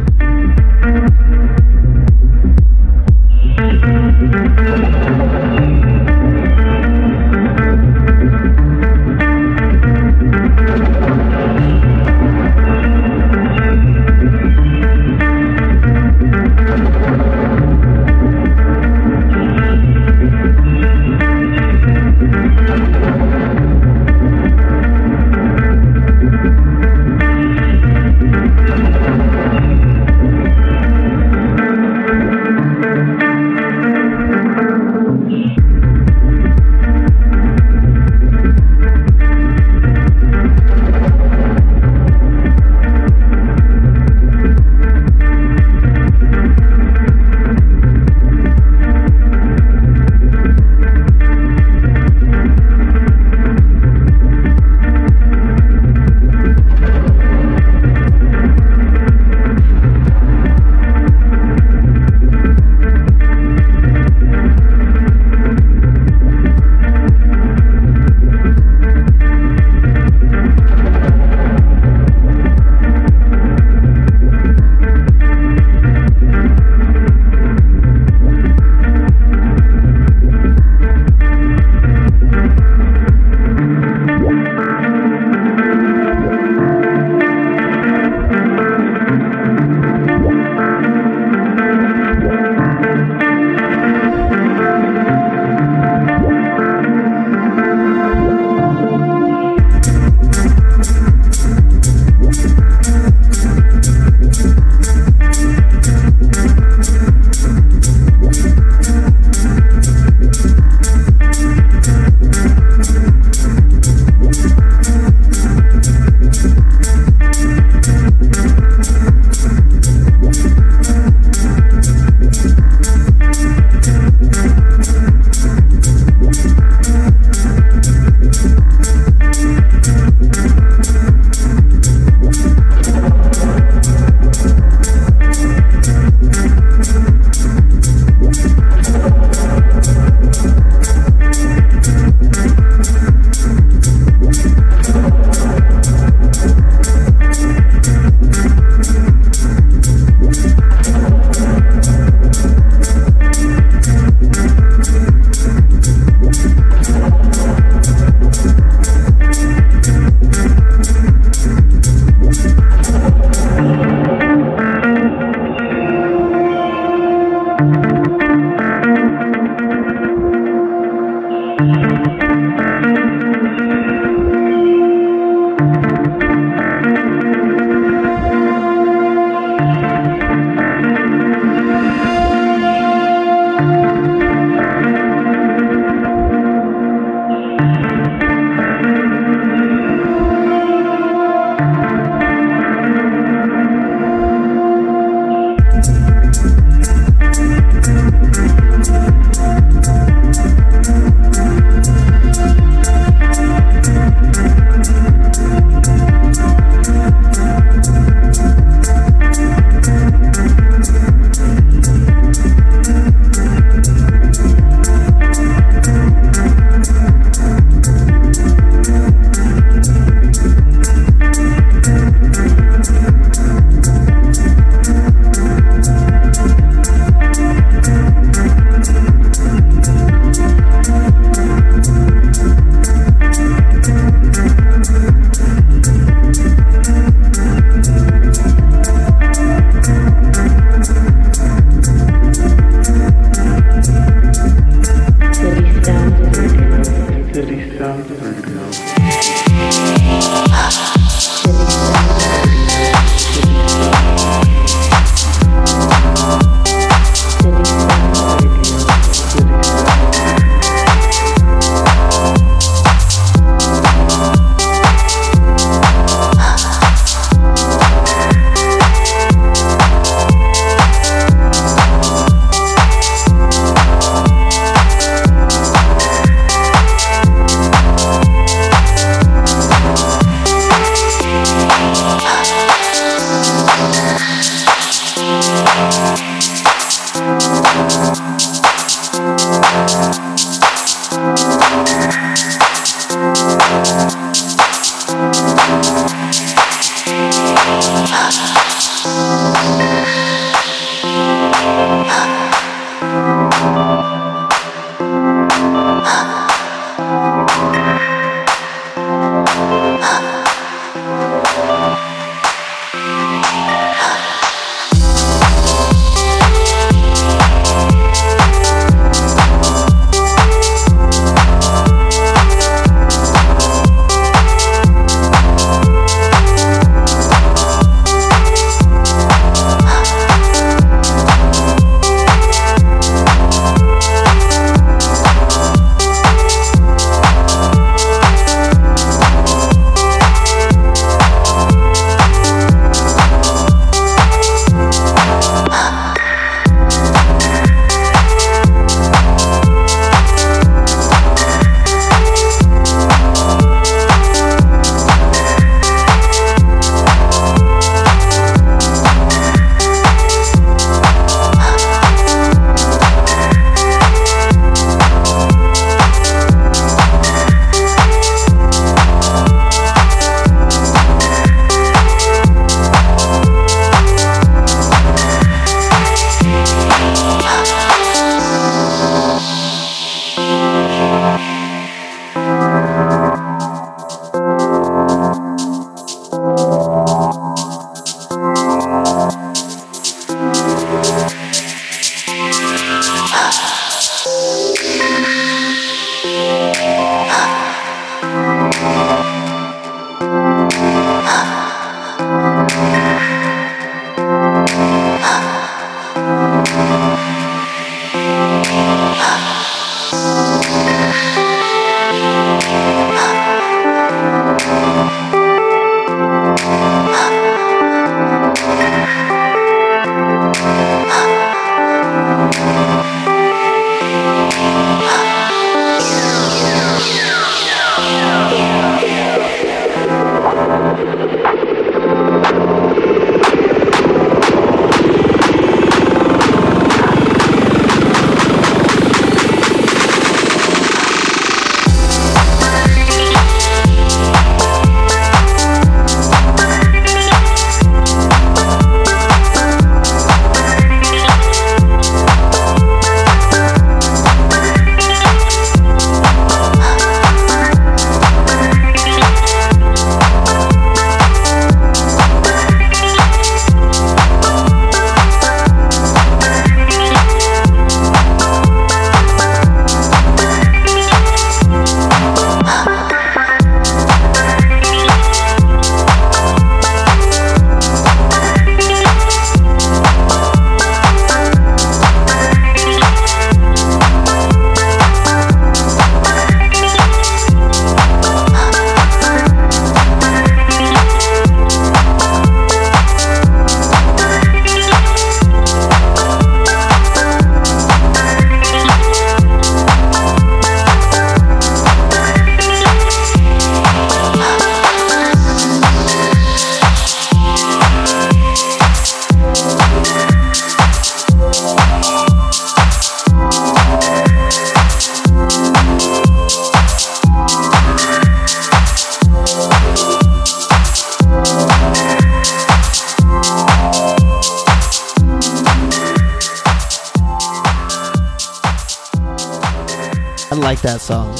Like 530.79 530.93
that 530.93 531.01
song. 531.01 531.33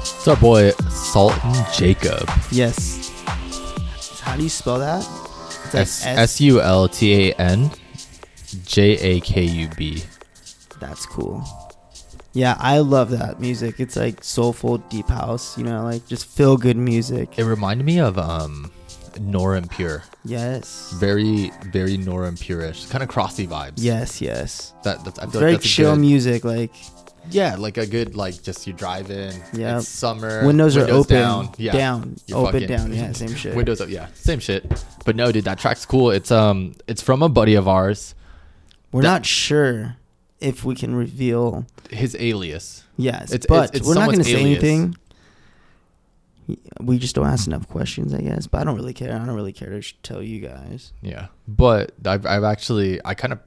It's 0.00 0.26
our 0.26 0.36
boy 0.36 0.70
Sultan 0.88 1.50
Jakub. 1.76 2.26
Yes. 2.50 3.10
How 4.22 4.36
do 4.36 4.42
you 4.42 4.48
spell 4.48 4.78
that? 4.78 5.00
It's 5.64 5.74
like 5.74 5.82
S 5.82 6.06
S 6.06 6.40
U 6.40 6.62
L 6.62 6.88
T 6.88 7.28
A 7.30 7.34
N 7.34 7.70
J 8.64 8.92
A 8.96 9.20
K 9.20 9.42
U 9.44 9.68
B. 9.76 10.02
That's 10.80 11.04
cool. 11.04 11.44
Yeah, 12.32 12.56
I 12.58 12.78
love 12.78 13.10
that 13.10 13.38
music. 13.38 13.80
It's 13.80 13.96
like 13.96 14.24
soulful, 14.24 14.78
deep 14.78 15.08
house. 15.08 15.58
You 15.58 15.64
know, 15.64 15.84
like 15.84 16.06
just 16.06 16.24
feel 16.24 16.56
good 16.56 16.76
music. 16.78 17.38
It 17.38 17.44
reminded 17.44 17.84
me 17.84 18.00
of 18.00 18.16
um 18.16 18.70
Nora 19.20 19.58
En 19.58 19.68
Pure. 19.68 20.04
Yes. 20.24 20.92
Very, 20.96 21.50
very 21.66 21.96
Nora 21.98 22.28
En 22.28 22.36
Pure-ish. 22.36 22.86
Kind 22.86 23.02
of 23.02 23.10
crossy 23.10 23.46
vibes. 23.46 23.74
Yes, 23.76 24.20
yes. 24.22 24.72
That, 24.84 25.04
that's 25.04 25.18
I 25.18 25.22
feel 25.26 25.40
Very 25.40 25.52
like 25.52 25.60
that's 25.62 25.70
chill 25.70 25.94
good- 25.94 26.00
music. 26.00 26.44
Like 26.44 26.72
Yeah, 27.30 27.56
like 27.56 27.76
a 27.78 27.86
good 27.86 28.14
like 28.16 28.42
just 28.42 28.66
you 28.66 28.72
drive 28.72 29.10
in. 29.10 29.34
Yeah. 29.52 29.78
It's 29.78 29.88
summer. 29.88 30.44
Windows 30.46 30.76
are 30.76 30.88
open, 30.88 31.16
down. 31.16 31.50
Yeah. 31.58 31.72
down, 31.72 32.16
You're 32.26 32.38
open, 32.38 32.52
fucking- 32.52 32.68
down. 32.68 32.92
Yeah, 32.92 33.12
same 33.12 33.34
shit. 33.34 33.54
Windows 33.54 33.80
up. 33.80 33.88
Yeah, 33.88 34.08
same 34.14 34.38
shit. 34.40 34.84
But 35.04 35.16
no, 35.16 35.30
dude, 35.32 35.44
that 35.44 35.58
track's 35.58 35.84
cool. 35.86 36.10
It's 36.10 36.30
um, 36.30 36.74
it's 36.86 37.02
from 37.02 37.22
a 37.22 37.28
buddy 37.28 37.54
of 37.54 37.66
ours. 37.68 38.14
we're 38.92 39.02
That- 39.02 39.08
not 39.08 39.26
sure 39.26 39.96
if 40.40 40.64
we 40.64 40.74
can 40.74 40.94
reveal. 40.94 41.66
His 41.90 42.16
alias. 42.18 42.84
Yes, 42.96 43.32
It's- 43.32 43.46
but 43.48 43.64
it's- 43.70 43.80
it's 43.80 43.86
we're 43.88 43.94
not 43.94 44.06
going 44.06 44.18
to 44.18 44.24
say 44.24 44.40
anything. 44.40 44.96
We 46.80 46.96
just 46.98 47.14
don't 47.14 47.26
ask 47.26 47.46
enough 47.46 47.68
questions, 47.68 48.14
I 48.14 48.22
guess. 48.22 48.46
But 48.46 48.62
I 48.62 48.64
don't 48.64 48.74
really 48.76 48.94
care. 48.94 49.14
I 49.14 49.18
don't 49.18 49.34
really 49.34 49.52
care 49.52 49.78
to 49.80 49.94
tell 50.02 50.22
you 50.22 50.40
guys. 50.40 50.92
Yeah, 51.02 51.26
but 51.46 51.92
I've 52.06 52.24
I've 52.24 52.44
actually 52.44 53.00
I 53.04 53.12
kind 53.14 53.34
of 53.34 53.40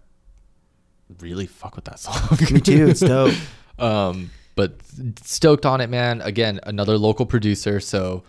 really 1.19 1.47
fuck 1.47 1.75
with 1.75 1.85
that 1.85 1.99
song. 1.99 2.15
Me 2.53 2.61
too. 2.61 2.87
It's 2.89 2.99
dope. 3.13 3.33
Um, 3.81 4.29
but 4.55 4.75
stoked 5.23 5.65
on 5.65 5.81
it, 5.81 5.89
man. 5.89 6.21
Again, 6.21 6.59
another 6.63 6.97
local 6.97 7.25
producer. 7.25 7.79
So 7.79 8.23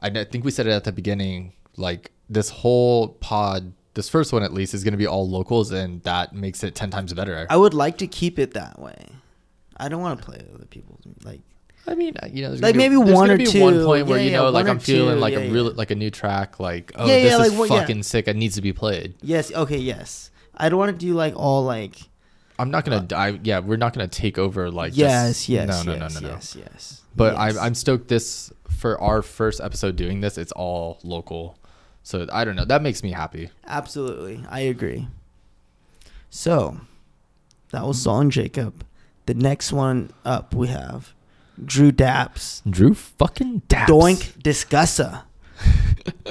I 0.00 0.10
think 0.24 0.44
we 0.44 0.50
said 0.50 0.66
it 0.66 0.70
at 0.72 0.84
the 0.84 0.92
beginning. 0.92 1.52
Like 1.76 2.10
this 2.28 2.50
whole 2.50 3.08
pod, 3.08 3.72
this 3.94 4.08
first 4.08 4.32
one 4.32 4.42
at 4.42 4.52
least, 4.52 4.74
is 4.74 4.82
going 4.84 4.92
to 4.92 4.98
be 4.98 5.06
all 5.06 5.28
locals, 5.28 5.70
and 5.70 6.02
that 6.02 6.34
makes 6.34 6.62
it 6.64 6.74
ten 6.74 6.90
times 6.90 7.12
better. 7.14 7.46
I 7.48 7.56
would 7.56 7.74
like 7.74 7.98
to 7.98 8.06
keep 8.06 8.38
it 8.38 8.54
that 8.54 8.78
way. 8.78 9.06
I 9.76 9.88
don't 9.88 10.00
want 10.00 10.18
to 10.20 10.24
play 10.26 10.44
other 10.54 10.66
people's 10.66 11.00
like. 11.24 11.40
I 11.86 11.94
mean, 11.94 12.14
uh, 12.22 12.26
you 12.30 12.42
know, 12.42 12.50
Like 12.50 12.74
be- 12.74 12.78
maybe 12.78 12.96
there's 12.96 13.10
one 13.16 13.30
or 13.30 13.38
be 13.38 13.46
two. 13.46 13.62
One 13.62 13.82
point 13.82 14.06
where 14.08 14.18
Yeah, 14.18 14.24
you 14.24 14.30
yeah, 14.32 14.36
know, 14.38 14.50
like 14.50 14.66
I'm 14.66 14.78
feeling 14.78 15.14
two. 15.14 15.20
like 15.20 15.32
Yeah, 15.32 15.38
a 15.38 15.44
yeah. 15.46 15.52
real, 15.52 15.72
like 15.72 15.90
a 15.90 15.94
new 15.94 16.10
track. 16.10 16.60
Like, 16.60 16.92
oh, 16.96 17.06
Yeah, 17.06 17.14
this 17.14 17.30
yeah, 17.30 17.42
is 17.44 17.58
like, 17.58 17.70
yeah. 17.70 17.78
fucking 17.80 18.02
sick. 18.02 18.28
It 18.28 18.36
needs 18.36 18.56
to 18.56 18.60
be 18.62 18.74
played. 18.74 19.14
Yes. 19.22 19.50
Okay. 19.54 19.78
Yes. 19.78 20.30
I 20.54 20.68
don't 20.68 20.78
want 20.78 20.92
to 20.92 20.98
do 21.06 21.14
like 21.14 21.34
all 21.34 21.64
like. 21.64 21.96
I'm 22.58 22.70
not 22.70 22.84
gonna 22.84 23.00
die. 23.00 23.38
Yeah, 23.42 23.60
we're 23.60 23.76
not 23.76 23.92
gonna 23.94 24.08
take 24.08 24.38
over. 24.38 24.70
Like, 24.70 24.96
yes. 24.96 25.28
just- 25.28 25.48
yes. 25.48 25.68
no, 25.68 25.94
no, 25.94 25.98
yes, 26.00 26.14
no, 26.14 26.20
no, 26.20 26.26
no. 26.28 26.34
Yes. 26.34 26.56
Yes. 26.58 27.02
But 27.14 27.34
yes. 27.34 27.56
I'm 27.56 27.58
I'm 27.66 27.74
stoked. 27.74 28.08
This 28.08 28.52
for 28.68 29.00
our 29.00 29.22
first 29.22 29.60
episode 29.60 29.96
doing 29.96 30.20
this, 30.20 30.38
it's 30.38 30.52
all 30.52 30.98
local. 31.02 31.58
So 32.02 32.26
I 32.32 32.44
don't 32.44 32.56
know. 32.56 32.64
That 32.64 32.82
makes 32.82 33.02
me 33.02 33.12
happy. 33.12 33.50
Absolutely. 33.66 34.44
I 34.48 34.60
agree. 34.60 35.08
So, 36.30 36.78
that 37.70 37.86
was 37.86 38.00
Sultan 38.00 38.30
Jakub. 38.30 38.74
The 39.26 39.34
next 39.34 39.72
one 39.72 40.10
up 40.24 40.54
we 40.54 40.68
have 40.68 41.12
Drew 41.62 41.90
Daps. 41.92 42.62
Drew 42.70 42.94
fucking 42.94 43.62
Daps. 43.68 43.86
Doink 43.86 44.42
Discussa. 44.42 45.24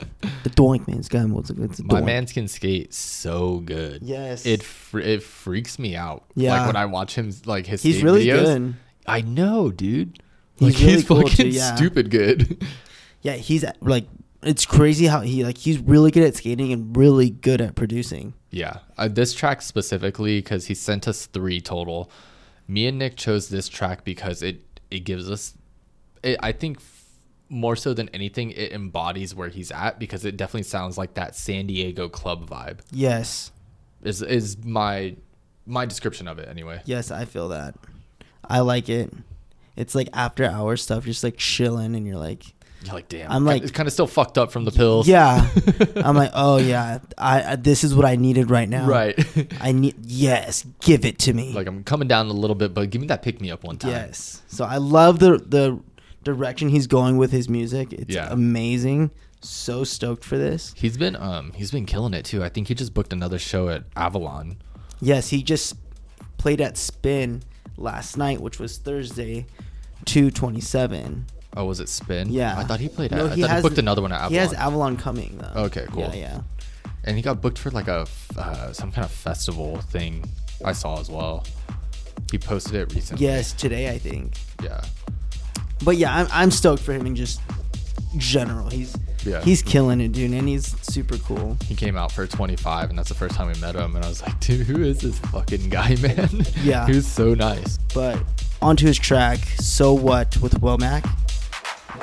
the 0.44 0.50
Doink 0.52 0.88
man's 0.88 1.10
gun 1.10 1.34
was 1.34 1.50
it's 1.50 1.80
a 1.80 1.84
My 1.84 2.02
doink. 2.02 2.06
man 2.06 2.26
can 2.26 2.48
skate 2.48 2.94
so 2.94 3.60
good. 3.60 4.04
Yes. 4.04 4.46
It 4.46 4.64
fr- 4.64 5.00
it 5.00 5.24
freaks 5.24 5.78
me 5.80 5.96
out. 5.96 6.26
Yeah. 6.36 6.54
Like 6.58 6.68
when 6.68 6.76
I 6.76 6.86
watch 6.86 7.16
him 7.16 7.32
like 7.46 7.66
his 7.68 7.82
He's 7.84 8.04
really 8.04 8.26
videos. 8.26 8.44
good. 8.44 8.76
I 9.06 9.22
know, 9.22 9.72
dude. 9.72 10.20
He's 10.58 10.74
like 10.74 10.80
really 10.82 10.94
he's 10.94 11.06
cool, 11.08 11.22
fucking 11.22 11.36
too, 11.36 11.48
yeah. 11.50 11.76
stupid 11.76 12.10
good. 12.10 12.66
Yeah, 13.24 13.34
he's 13.34 13.66
like 13.82 14.06
it's 14.44 14.66
crazy 14.66 15.08
how 15.08 15.22
he 15.22 15.44
like 15.44 15.58
he's 15.58 15.80
really 15.80 16.12
good 16.12 16.24
at 16.24 16.36
skating 16.36 16.72
and 16.72 16.96
really 16.96 17.32
good 17.32 17.60
at 17.60 17.76
producing. 17.76 18.36
Yeah, 18.52 18.78
uh, 18.98 19.08
this 19.10 19.34
track 19.34 19.62
specifically 19.64 20.38
because 20.40 20.68
he 20.68 20.76
sent 20.76 21.08
us 21.08 21.26
three 21.26 21.60
total. 21.60 22.10
Me 22.68 22.88
and 22.88 23.00
Nick 23.00 23.18
chose 23.18 23.50
this 23.50 23.68
track 23.68 24.06
because 24.06 24.42
it 24.44 24.62
it 24.92 25.00
gives 25.00 25.30
us, 25.30 25.56
it, 26.24 26.38
I 26.42 26.52
think, 26.54 26.80
more 27.50 27.76
so 27.76 27.94
than 27.94 28.10
anything, 28.10 28.52
it 28.52 28.72
embodies 28.74 29.34
where 29.34 29.50
he's 29.50 29.72
at 29.72 30.00
because 30.00 30.26
it 30.26 30.38
definitely 30.38 30.64
sounds 30.64 30.98
like 30.98 31.14
that 31.16 31.36
San 31.36 31.68
Diego 31.68 32.10
club 32.10 32.50
vibe. 32.50 32.80
Yes. 32.92 33.52
Is 34.04 34.22
is 34.22 34.58
my 34.64 35.16
my 35.66 35.86
description 35.86 36.28
of 36.28 36.40
it 36.40 36.48
anyway. 36.48 36.82
Yes, 36.86 37.12
I 37.12 37.26
feel 37.26 37.50
that. 37.50 37.76
I 38.44 38.60
like 38.60 38.90
it. 38.90 39.12
It's 39.76 39.94
like 39.96 40.10
after 40.14 40.46
hour 40.46 40.78
stuff, 40.78 41.06
just 41.06 41.24
like 41.24 41.38
chilling 41.38 41.96
and 41.96 42.06
you're 42.08 42.18
like 42.18 42.46
You're 42.84 42.94
like, 42.94 43.10
damn. 43.10 43.32
I'm 43.32 43.44
like- 43.46 43.64
it's 43.64 43.72
kind 43.72 43.86
of 43.88 43.94
still 43.94 44.08
fucked 44.08 44.38
up 44.38 44.52
from 44.52 44.66
the 44.66 44.72
pills. 44.72 45.08
Yeah. 45.08 45.50
I'm 45.98 46.16
like, 46.16 46.32
"Oh 46.34 46.58
yeah, 46.58 47.00
I, 47.18 47.54
I 47.54 47.56
this 47.58 47.84
is 47.84 47.94
what 47.96 48.06
I 48.06 48.16
needed 48.16 48.50
right 48.50 48.70
now." 48.70 48.86
Right. 48.88 49.18
I 49.62 49.72
need 49.72 49.96
yes, 50.06 50.66
give 50.82 51.06
it 51.06 51.20
to 51.20 51.34
me. 51.34 51.54
like 51.54 51.68
I'm 51.68 51.84
coming 51.84 52.08
down 52.08 52.28
a 52.28 52.34
little 52.34 52.56
bit, 52.56 52.74
but 52.74 52.90
give 52.90 53.02
me 53.02 53.08
that 53.08 53.22
pick 53.24 53.42
me 53.42 53.52
up 53.52 53.64
one 53.64 53.78
time. 53.78 53.92
Yes. 53.92 54.42
So 54.48 54.64
I 54.66 54.78
love 54.78 55.20
the 55.20 55.38
the 55.38 55.80
direction 56.28 56.70
he's 56.70 56.88
going 56.88 57.18
with 57.18 57.32
his 57.32 57.50
music. 57.50 57.92
It's 57.94 58.14
Yeah. 58.14 58.28
amazing. 58.32 59.12
So 59.42 59.84
stoked 59.84 60.24
for 60.24 60.38
this. 60.38 60.74
He's 60.76 60.98
been 60.98 61.16
um 61.16 61.52
he's 61.56 61.72
been 61.72 61.86
killing 61.86 62.14
it 62.14 62.26
too. 62.26 62.44
I 62.44 62.50
think 62.50 62.68
he 62.68 62.76
just 62.76 62.94
booked 62.94 63.14
another 63.14 63.40
show 63.40 63.70
at 63.70 63.84
Avalon. 63.96 64.58
Yes, 65.00 65.30
he 65.30 65.44
just 65.44 65.76
played 66.38 66.60
at 66.62 66.78
Spin 66.78 67.44
last 67.78 68.18
night, 68.18 68.42
which 68.42 68.60
was 68.60 68.78
Thursday, 68.78 69.46
two 70.06 70.32
twenty 70.32 70.62
seven. 70.62 71.26
Oh, 71.56 71.66
was 71.66 71.80
it 71.80 71.90
Spin? 71.90 72.32
Yeah. 72.32 72.58
I 72.58 72.64
thought 72.64 72.80
he 72.80 72.90
played. 72.90 73.12
At, 73.14 73.18
No, 73.18 73.26
I 73.28 73.30
thought 73.36 73.56
he 73.56 73.62
booked 73.62 73.78
another 73.78 74.02
one 74.02 74.12
at 74.12 74.18
Avalon. 74.18 74.32
He 74.32 74.38
has 74.38 74.54
Avalon 74.54 74.98
coming 74.98 75.38
though. 75.40 75.64
Okay, 75.66 75.86
cool. 75.92 76.02
Yeah, 76.02 76.14
yeah. 76.16 76.42
and 77.04 77.16
he 77.16 77.22
got 77.24 77.42
booked 77.42 77.58
for 77.60 77.72
like 77.72 77.88
a 77.88 78.06
uh, 78.38 78.74
some 78.74 78.92
kind 78.92 79.06
of 79.06 79.12
festival 79.12 79.78
thing. 79.82 80.24
I 80.66 80.72
saw 80.74 81.00
as 81.00 81.10
well. 81.10 81.46
He 82.32 82.38
posted 82.40 82.74
it 82.76 82.94
recently. 82.94 83.26
Yes, 83.26 83.54
today 83.54 83.90
I 83.92 84.00
think. 84.00 84.38
Yeah. 84.64 84.82
But 85.84 85.98
yeah, 85.98 86.16
I'm 86.16 86.28
I'm 86.32 86.52
stoked 86.52 86.82
for 86.84 86.94
him 86.94 87.06
in 87.06 87.16
just 87.16 87.42
general. 88.18 88.70
He's 88.70 88.96
Yeah. 89.26 89.42
he's 89.42 89.62
killing 89.62 90.00
it, 90.02 90.12
dude, 90.14 90.32
and 90.32 90.48
he's 90.48 90.76
super 90.82 91.18
cool. 91.20 91.58
He 91.66 91.76
came 91.76 91.98
out 91.98 92.12
for 92.12 92.26
25, 92.28 92.90
and 92.90 92.98
that's 92.98 93.10
the 93.10 93.16
first 93.16 93.36
time 93.36 93.48
we 93.48 93.60
met 93.60 93.76
him. 93.76 93.96
And 93.96 94.04
I 94.06 94.08
was 94.08 94.22
like, 94.22 94.40
dude, 94.40 94.66
who 94.66 94.82
is 94.84 95.00
this 95.02 95.20
fucking 95.20 95.70
guy, 95.70 95.96
man? 96.02 96.46
Yeah. 96.64 96.88
he 96.88 96.96
was 96.96 97.06
so 97.08 97.34
nice. 97.34 97.78
But 97.94 98.22
onto 98.62 98.86
his 98.88 98.98
track, 98.98 99.40
So 99.60 99.94
What 99.94 100.38
with 100.38 100.60
Womack. 100.62 101.04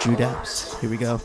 Drew 0.00 0.16
Daps. 0.16 0.78
Here 0.80 0.90
we 0.90 0.96
go. 0.96 1.20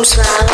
comes 0.00 0.16
round. 0.16 0.49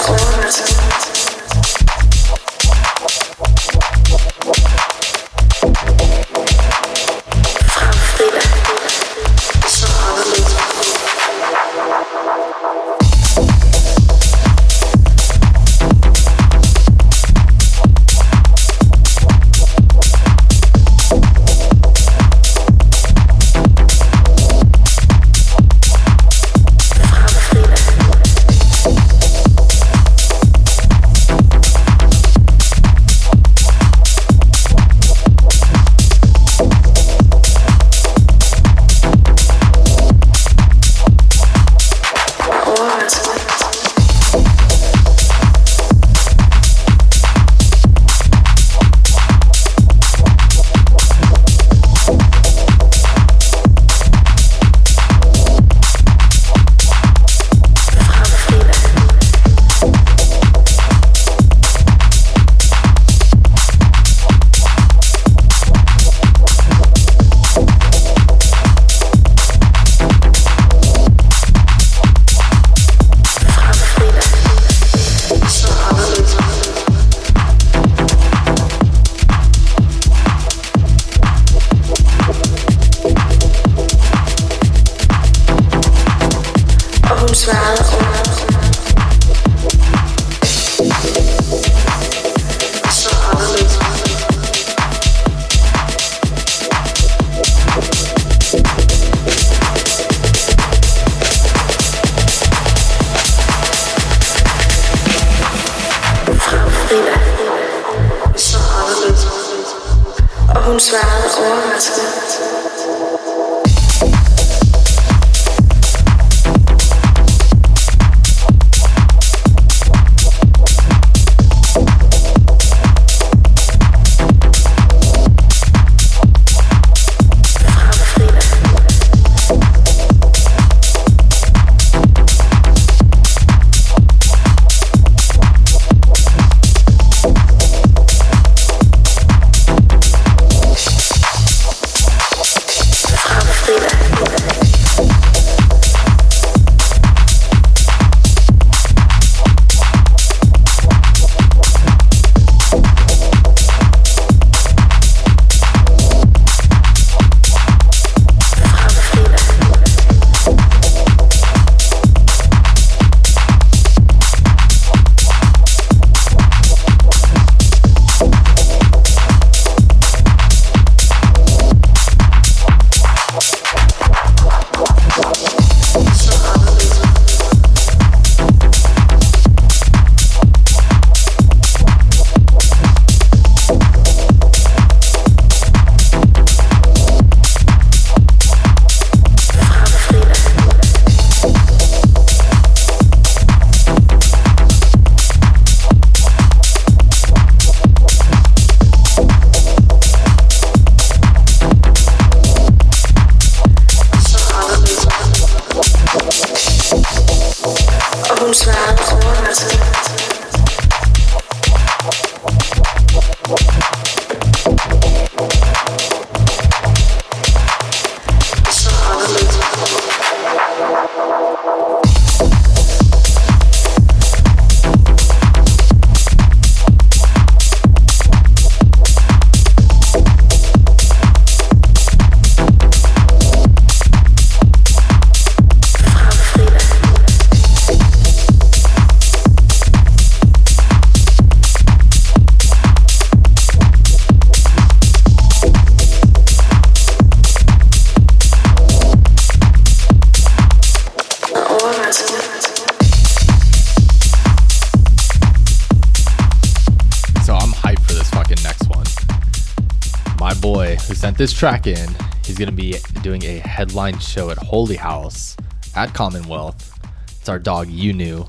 This 261.37 261.53
track 261.53 261.87
in, 261.87 262.09
he's 262.47 262.57
gonna 262.57 262.73
be 262.73 262.97
doing 263.23 263.45
a 263.45 263.59
headline 263.59 264.19
show 264.19 264.49
at 264.49 264.57
Holy 264.57 264.97
House 264.97 265.55
at 265.95 266.15
Commonwealth. 266.15 266.99
It's 267.39 267.49
our 267.51 267.59
dog 267.59 267.89
Unu. 267.89 268.15
New 268.17 268.47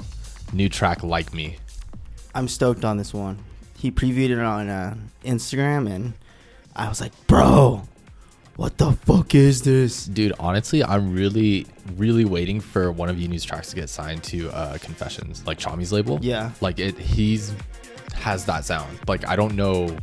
new 0.53 0.69
track 0.69 1.03
like 1.03 1.33
me. 1.33 1.57
I'm 2.33 2.47
stoked 2.47 2.85
on 2.85 2.95
this 2.95 3.13
one. 3.13 3.39
He 3.77 3.91
previewed 3.91 4.29
it 4.29 4.39
on 4.39 4.69
uh, 4.69 4.95
Instagram, 5.25 5.93
and 5.93 6.13
I 6.77 6.88
was 6.88 7.01
like, 7.01 7.11
bro, 7.27 7.83
what 8.55 8.77
the 8.77 8.93
fuck 8.93 9.35
is 9.35 9.63
this? 9.63 10.05
Dude, 10.05 10.31
honestly, 10.39 10.81
I'm 10.81 11.13
really, 11.13 11.67
really 11.97 12.23
waiting 12.23 12.61
for 12.61 12.91
one 12.93 13.09
of 13.09 13.17
Unu's 13.17 13.43
tracks 13.43 13.69
to 13.71 13.75
get 13.75 13.89
signed 13.89 14.23
to 14.25 14.49
uh, 14.51 14.77
Confessions, 14.77 15.45
like 15.45 15.59
Tchami's 15.59 15.91
label. 15.91 16.19
Yeah. 16.21 16.51
Like 16.61 16.79
it, 16.79 16.97
he's 16.97 17.53
has 18.15 18.45
that 18.45 18.63
sound. 18.63 18.97
Like 19.07 19.27
I 19.27 19.35
don't 19.35 19.55
know, 19.55 19.95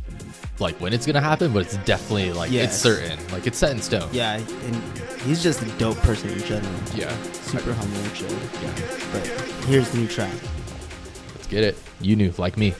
like 0.59 0.79
when 0.79 0.93
it's 0.93 1.05
gonna 1.05 1.21
happen, 1.21 1.53
but 1.53 1.63
it's 1.63 1.77
definitely 1.77 2.31
like 2.31 2.51
it's 2.51 2.75
certain. 2.75 3.19
Like 3.31 3.47
it's 3.47 3.57
set 3.57 3.71
in 3.71 3.81
stone. 3.81 4.09
Yeah, 4.11 4.35
and 4.37 4.75
he's 5.21 5.43
just 5.43 5.61
a 5.61 5.65
dope 5.77 5.97
person 5.97 6.29
in 6.29 6.39
general. 6.39 6.73
Yeah. 6.95 7.15
Super 7.33 7.73
humble 7.73 7.97
and 7.97 8.13
chill. 8.13 8.29
Yeah. 8.31 8.73
But 9.11 9.27
here's 9.65 9.89
the 9.91 9.99
new 9.99 10.07
track. 10.07 10.33
Let's 11.35 11.47
get 11.47 11.63
it. 11.63 11.77
Unu, 12.01 12.37
like 12.37 12.57
me. 12.57 12.73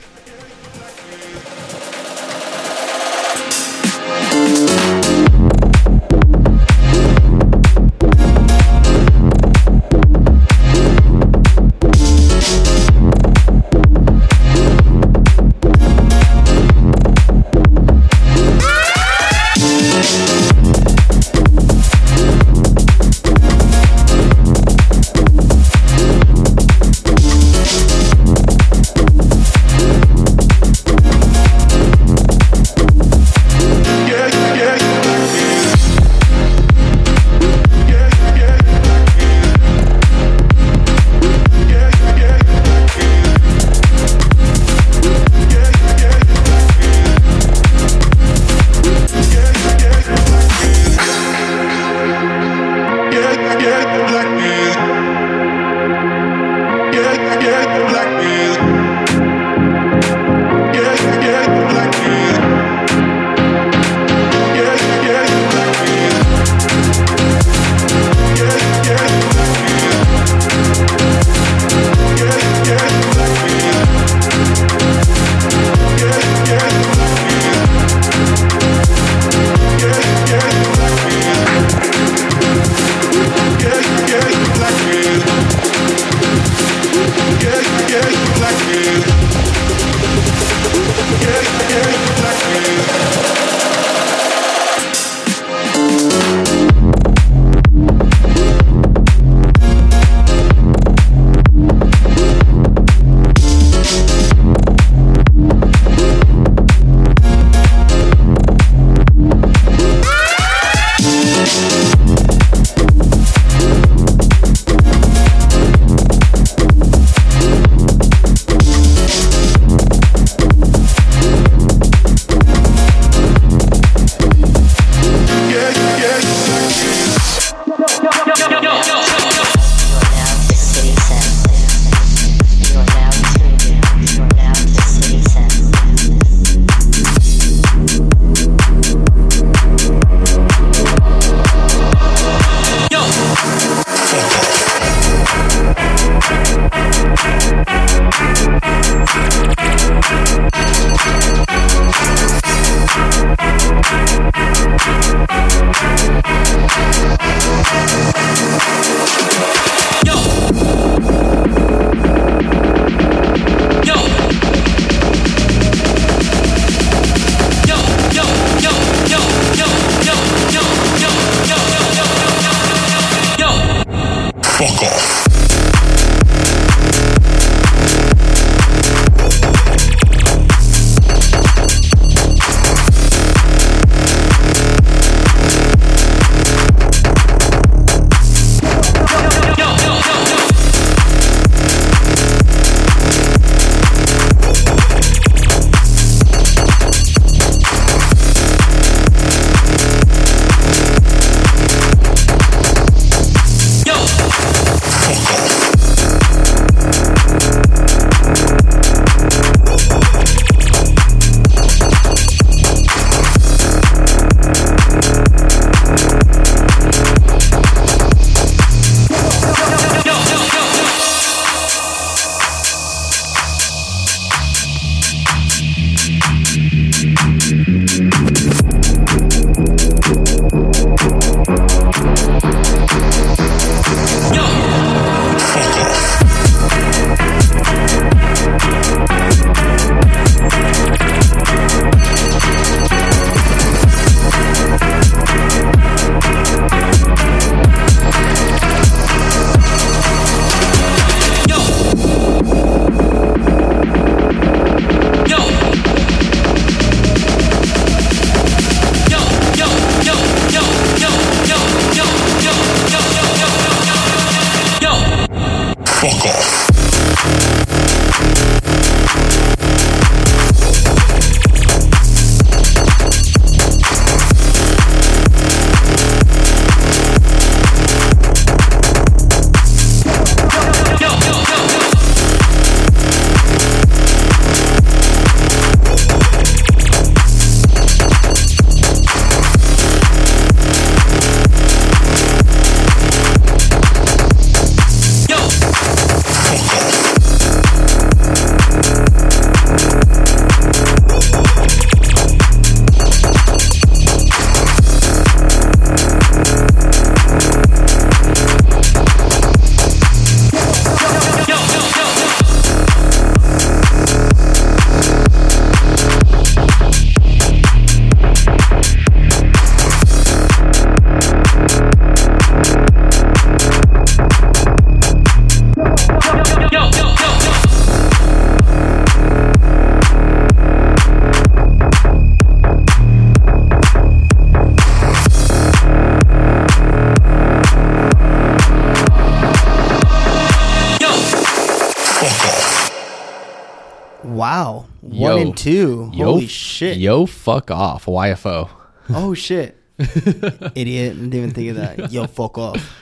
One 345.38 345.46
and 345.48 345.56
two. 345.56 346.10
Yo, 346.14 346.24
Holy 346.26 346.46
shit. 346.46 346.96
Yo, 346.98 347.26
fuck 347.26 347.70
off. 347.70 348.06
YFO. 348.06 348.68
Oh 349.08 349.34
shit. 349.34 349.76
Idiot. 349.98 351.14
Didn't 351.14 351.34
even 351.34 351.50
think 351.52 351.70
of 351.70 351.76
that. 351.76 352.10
Yo, 352.12 352.26
fuck 352.26 352.58
off. 352.58 352.92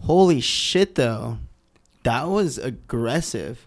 Holy 0.00 0.40
shit 0.40 0.96
though. 0.96 1.38
That 2.02 2.28
was 2.28 2.58
aggressive. 2.58 3.64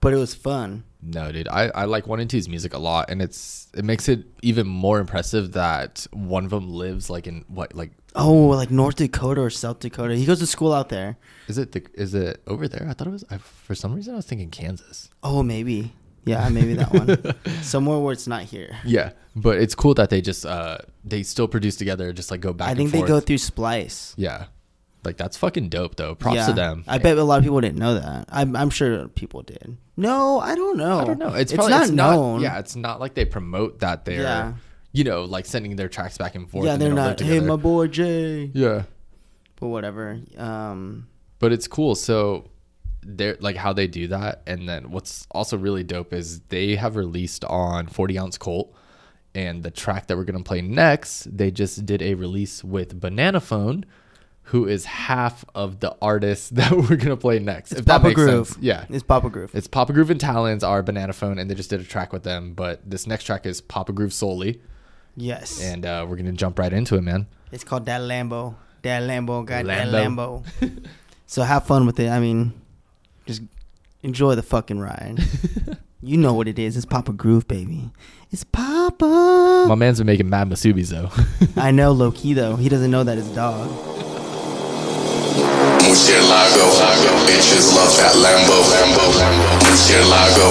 But 0.00 0.14
it 0.14 0.16
was 0.16 0.34
fun. 0.34 0.84
No, 1.02 1.30
dude, 1.30 1.46
I, 1.48 1.66
I 1.74 1.84
like 1.84 2.06
one 2.06 2.20
and 2.20 2.28
two's 2.30 2.48
music 2.48 2.72
a 2.74 2.78
lot, 2.78 3.10
and 3.10 3.20
it's 3.20 3.68
it 3.76 3.84
makes 3.84 4.08
it 4.08 4.24
even 4.42 4.66
more 4.66 4.98
impressive 4.98 5.52
that 5.52 6.06
one 6.12 6.44
of 6.44 6.50
them 6.50 6.70
lives 6.70 7.10
like 7.10 7.26
in 7.26 7.44
what 7.48 7.74
like 7.74 7.90
Oh, 8.14 8.46
like 8.48 8.70
North 8.70 8.96
Dakota 8.96 9.42
or 9.42 9.50
South 9.50 9.80
Dakota. 9.80 10.16
He 10.16 10.24
goes 10.24 10.38
to 10.38 10.46
school 10.46 10.72
out 10.72 10.88
there. 10.88 11.18
is 11.48 11.58
it 11.58 11.72
the, 11.72 11.84
is 11.92 12.14
it 12.14 12.40
over 12.46 12.66
there? 12.66 12.86
I 12.88 12.94
thought 12.94 13.08
it 13.08 13.10
was. 13.10 13.24
I, 13.30 13.36
for 13.36 13.74
some 13.74 13.94
reason, 13.94 14.14
I 14.14 14.16
was 14.16 14.24
thinking 14.26 14.48
Kansas. 14.50 15.10
Oh, 15.22 15.42
maybe. 15.42 15.92
Yeah, 16.26 16.48
maybe 16.48 16.74
that 16.74 16.92
one. 16.92 17.62
Somewhere 17.62 17.98
where 18.00 18.12
it's 18.12 18.26
not 18.26 18.42
here. 18.42 18.76
Yeah, 18.84 19.12
but 19.36 19.58
it's 19.58 19.74
cool 19.74 19.94
that 19.94 20.10
they 20.10 20.20
just 20.20 20.44
uh 20.44 20.78
they 21.04 21.22
still 21.22 21.48
produce 21.48 21.76
together, 21.76 22.12
just 22.12 22.30
like 22.30 22.40
go 22.40 22.52
back. 22.52 22.68
I 22.68 22.74
think 22.74 22.90
they 22.90 23.02
go 23.02 23.20
through 23.20 23.38
Splice. 23.38 24.12
Yeah, 24.18 24.46
like 25.04 25.16
that's 25.16 25.36
fucking 25.36 25.68
dope 25.68 25.94
though. 25.94 26.16
Props 26.16 26.36
yeah. 26.36 26.46
to 26.46 26.52
them. 26.52 26.84
I 26.88 26.98
bet 26.98 27.16
a 27.16 27.22
lot 27.22 27.38
of 27.38 27.44
people 27.44 27.60
didn't 27.60 27.78
know 27.78 27.94
that. 27.94 28.26
I'm, 28.28 28.56
I'm 28.56 28.70
sure 28.70 29.06
people 29.08 29.42
did. 29.42 29.76
No, 29.96 30.40
I 30.40 30.56
don't 30.56 30.76
know. 30.76 30.98
I 30.98 31.04
don't 31.04 31.18
know. 31.18 31.32
It's, 31.32 31.52
It's, 31.52 31.68
not 31.68 31.82
it's 31.82 31.90
known. 31.92 32.40
yeah, 32.42 32.58
it's 32.58 32.74
not 32.76 33.00
like 33.00 33.14
they 33.14 33.24
promote 33.24 33.78
that 33.78 34.04
they're 34.04 34.22
Yeah. 34.22 34.54
you 34.92 35.04
know 35.04 35.24
like 35.24 35.46
sending 35.46 35.76
their 35.76 35.88
tracks 35.88 36.18
back 36.18 36.34
and 36.34 36.50
forth. 36.50 36.64
yeah, 36.66 36.72
and 36.72 36.82
they're 36.82 36.90
they 36.90 36.96
don't. 36.96 37.20
Hey, 37.20 37.40
my 37.40 37.56
boy 37.56 37.86
Jay. 37.86 38.50
yeah. 38.52 38.82
But 39.60 39.68
whatever. 39.68 40.20
Um, 40.36 41.06
but 41.38 41.52
it's 41.52 41.66
cool 41.68 41.94
so 41.94 42.50
they're 43.06 43.36
like 43.40 43.56
how 43.56 43.72
they 43.72 43.86
do 43.86 44.08
that 44.08 44.42
and 44.46 44.68
then 44.68 44.90
what's 44.90 45.26
also 45.30 45.56
really 45.56 45.82
dope 45.84 46.12
is 46.12 46.40
they 46.48 46.76
have 46.76 46.96
released 46.96 47.44
on 47.44 47.86
40 47.86 48.18
ounce 48.18 48.38
colt 48.38 48.74
and 49.34 49.62
the 49.62 49.70
track 49.70 50.06
that 50.06 50.16
we're 50.16 50.24
going 50.24 50.38
to 50.42 50.46
play 50.46 50.60
next 50.60 51.24
they 51.36 51.50
just 51.50 51.86
did 51.86 52.02
a 52.02 52.14
release 52.14 52.64
with 52.64 53.00
banana 53.00 53.40
phone 53.40 53.84
who 54.50 54.66
is 54.66 54.84
half 54.84 55.44
of 55.54 55.80
the 55.80 55.96
artist 56.00 56.54
that 56.56 56.72
we're 56.72 56.96
going 56.96 57.08
to 57.08 57.16
play 57.16 57.38
next 57.38 57.72
it's 57.72 57.80
if 57.80 57.86
that 57.86 58.02
Papa 58.02 58.14
Groove. 58.14 58.48
sense 58.48 58.58
yeah 58.62 58.84
it's 58.88 59.02
Papa 59.04 59.30
Groove. 59.30 59.54
it's 59.54 59.66
papa 59.66 59.92
groove 59.92 60.10
and 60.10 60.20
talons 60.20 60.64
are 60.64 60.82
banana 60.82 61.12
phone 61.12 61.38
and 61.38 61.50
they 61.50 61.54
just 61.54 61.70
did 61.70 61.80
a 61.80 61.84
track 61.84 62.12
with 62.12 62.22
them 62.24 62.52
but 62.54 62.80
this 62.88 63.06
next 63.06 63.24
track 63.24 63.46
is 63.46 63.60
papa 63.60 63.92
groove 63.92 64.12
solely 64.12 64.60
yes, 65.16 65.62
and 65.62 65.86
uh, 65.86 66.04
we're 66.08 66.16
going 66.16 66.26
to 66.26 66.32
jump 66.32 66.58
right 66.58 66.72
into 66.72 66.96
it 66.96 67.02
man 67.02 67.26
it's 67.52 67.64
called 67.64 67.86
that 67.86 68.00
Lambo. 68.00 68.56
That 68.82 69.02
Lambo 69.02 69.44
got 69.44 69.64
that 69.66 69.88
Lambo. 69.88 70.44
Lambo. 70.60 70.86
so 71.26 71.42
have 71.42 71.66
fun 71.66 71.86
with 71.86 71.98
it. 72.00 72.08
I 72.10 72.20
mean, 72.20 72.52
just 73.26 73.42
enjoy 74.02 74.34
the 74.34 74.42
fucking 74.42 74.78
ride. 74.78 75.18
you 76.02 76.16
know 76.16 76.32
what 76.32 76.48
it 76.48 76.58
is. 76.58 76.76
It's 76.76 76.86
Papa 76.86 77.12
Groove, 77.12 77.46
baby. 77.48 77.90
It's 78.30 78.44
Papa. 78.44 79.66
my 79.68 79.74
man's 79.74 79.98
been 79.98 80.06
making 80.06 80.28
mad 80.28 80.48
musubis 80.48 80.90
though 80.90 81.10
I 81.56 81.70
know 81.70 81.92
low 81.92 82.10
key 82.12 82.34
though. 82.34 82.56
He 82.56 82.68
doesn't 82.68 82.90
know 82.90 83.04
that 83.04 83.18
it's 83.18 83.28
dog. 83.28 83.68
Murcielago, 85.86 86.66
bitches 87.26 87.70
love 87.74 87.94
that 87.96 88.14
Lambo. 88.18 88.58
Murcielago, 89.62 90.48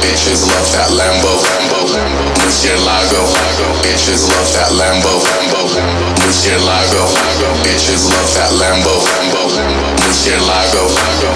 bitches 0.00 0.48
love 0.48 0.72
that 0.72 0.90
Lambo. 0.96 1.36
Murcielago, 2.40 3.22
bitches 3.84 4.26
love 4.28 4.52
that 4.54 4.72
Lambo. 4.72 5.20
Murcielago, 6.20 7.04
bitches 7.62 8.08
love 8.08 8.34
that 8.34 8.52
lambo 8.52 8.94
Lambo 9.04 9.69
in 10.26 10.40
Lago. 10.46 10.84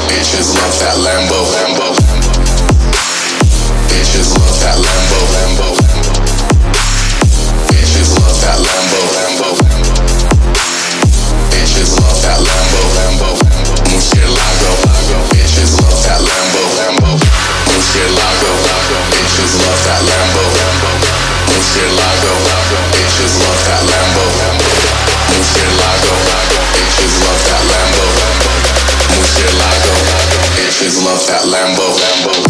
Bitches 0.08 0.52
love 0.52 0.76
that 0.80 0.96
Lambo. 1.00 1.40
Lambo. 1.54 1.88
Bitches 3.88 4.28
love 4.36 4.60
that 4.60 4.76
Lambo. 4.76 5.18
Lambo. 5.32 5.68
Bitches 7.70 8.10
love 8.18 8.40
that 8.42 8.58
Lambo. 8.60 9.00
Lambo. 9.16 9.48
Bitches 11.50 11.96
love 11.96 12.20
that 12.24 12.40
Lambo. 12.44 12.80
Lambo. 12.96 13.30
Lago, 14.36 14.72
Bitches 15.32 15.72
love 15.80 16.02
that 16.04 16.20
Lambo. 16.20 16.62
Lambo. 16.76 17.10
Lago, 18.16 18.50
Bitches 19.14 19.54
love 19.64 19.80
that 19.86 20.02
Lambo. 20.08 20.44
Lambo. 20.58 20.90
Murcielago. 21.48 22.53
Kids 30.84 31.02
love 31.02 31.26
that 31.28 31.40
Lambo, 31.48 31.96
Lambo. 31.96 32.43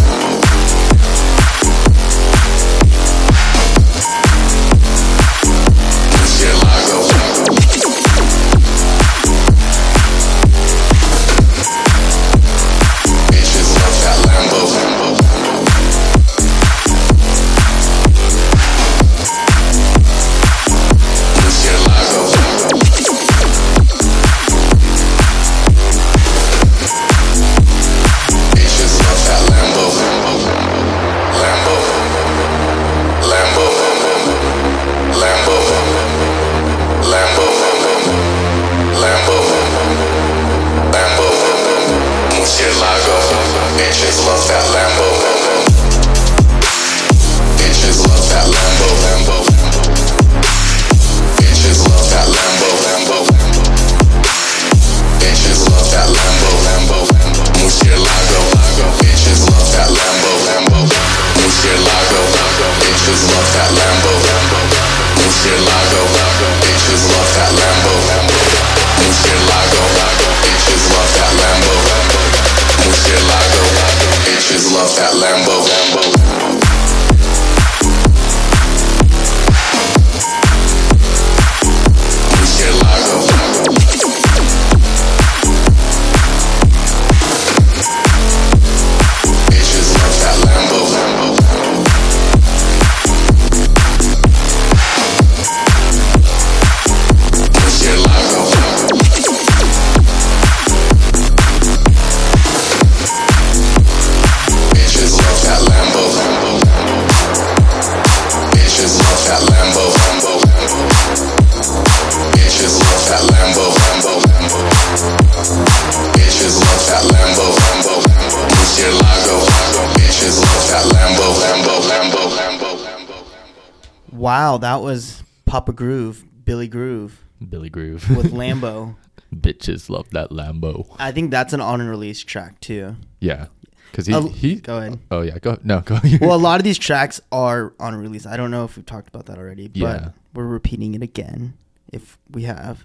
Wow, 124.14 124.58
that 124.58 124.76
was 124.80 125.22
Papa 125.44 125.72
Groove, 125.72 126.24
Billy 126.44 126.68
Groove 126.68 127.20
Billy 127.48 127.68
Groove 127.68 128.08
with 128.16 128.32
Lambo. 128.32 128.96
Bitches 129.34 129.90
love 129.90 130.08
that 130.10 130.30
Lambo. 130.30 130.94
I 130.98 131.10
think 131.12 131.30
that's 131.30 131.52
an 131.52 131.60
on 131.60 131.82
release 131.82 132.20
track 132.20 132.60
too. 132.60 132.96
Yeah, 133.20 133.46
because 133.90 134.06
he 134.06 134.14
Oh, 134.14 134.28
he. 134.28 134.54
go 134.56 134.78
ahead. 134.78 134.98
Oh 135.10 135.22
yeah, 135.22 135.38
go 135.38 135.58
no 135.64 135.80
go. 135.80 135.98
Well, 136.20 136.34
a 136.34 136.38
lot 136.38 136.60
of 136.60 136.64
these 136.64 136.78
tracks 136.78 137.20
are 137.32 137.74
on 137.80 137.96
release. 137.96 138.24
I 138.26 138.36
don't 138.36 138.50
know 138.50 138.64
if 138.64 138.76
we've 138.76 138.86
talked 138.86 139.08
about 139.08 139.26
that 139.26 139.38
already, 139.38 139.66
but 139.68 139.78
Yeah. 139.80 140.08
we're 140.32 140.46
repeating 140.46 140.94
it 140.94 141.02
again 141.02 141.54
if 141.92 142.16
we 142.30 142.44
have. 142.44 142.84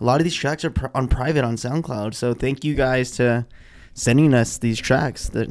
A 0.00 0.04
lot 0.04 0.18
of 0.20 0.24
these 0.24 0.34
tracks 0.34 0.64
are 0.64 0.70
pr- 0.70 0.86
on 0.94 1.08
private 1.08 1.44
on 1.44 1.56
SoundCloud, 1.56 2.14
so 2.14 2.32
thank 2.32 2.64
you 2.64 2.74
guys 2.74 3.10
to 3.12 3.44
sending 3.92 4.32
us 4.32 4.56
these 4.56 4.78
tracks. 4.78 5.28
That 5.28 5.50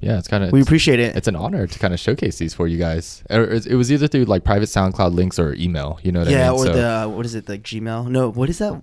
yeah, 0.00 0.18
it's 0.18 0.28
kind 0.28 0.42
of 0.42 0.52
we 0.52 0.62
appreciate 0.62 0.98
it. 0.98 1.16
It's 1.16 1.28
an 1.28 1.36
honor 1.36 1.66
to 1.66 1.78
kind 1.78 1.92
of 1.92 2.00
showcase 2.00 2.38
these 2.38 2.54
for 2.54 2.66
you 2.66 2.78
guys. 2.78 3.22
It 3.28 3.66
it 3.66 3.74
was 3.74 3.92
either 3.92 4.08
through 4.08 4.24
like 4.24 4.44
private 4.44 4.68
SoundCloud 4.68 5.14
links 5.14 5.38
or 5.38 5.54
email. 5.54 5.98
You 6.02 6.12
know 6.12 6.20
what 6.20 6.30
yeah, 6.30 6.50
I 6.50 6.52
mean? 6.52 6.60
or 6.60 6.64
So- 6.66 6.72
the 6.72 7.08
what 7.08 7.26
is 7.26 7.34
it 7.34 7.48
like 7.48 7.62
Gmail? 7.62 8.08
No, 8.08 8.30
what 8.30 8.48
is 8.48 8.58
that? 8.58 8.82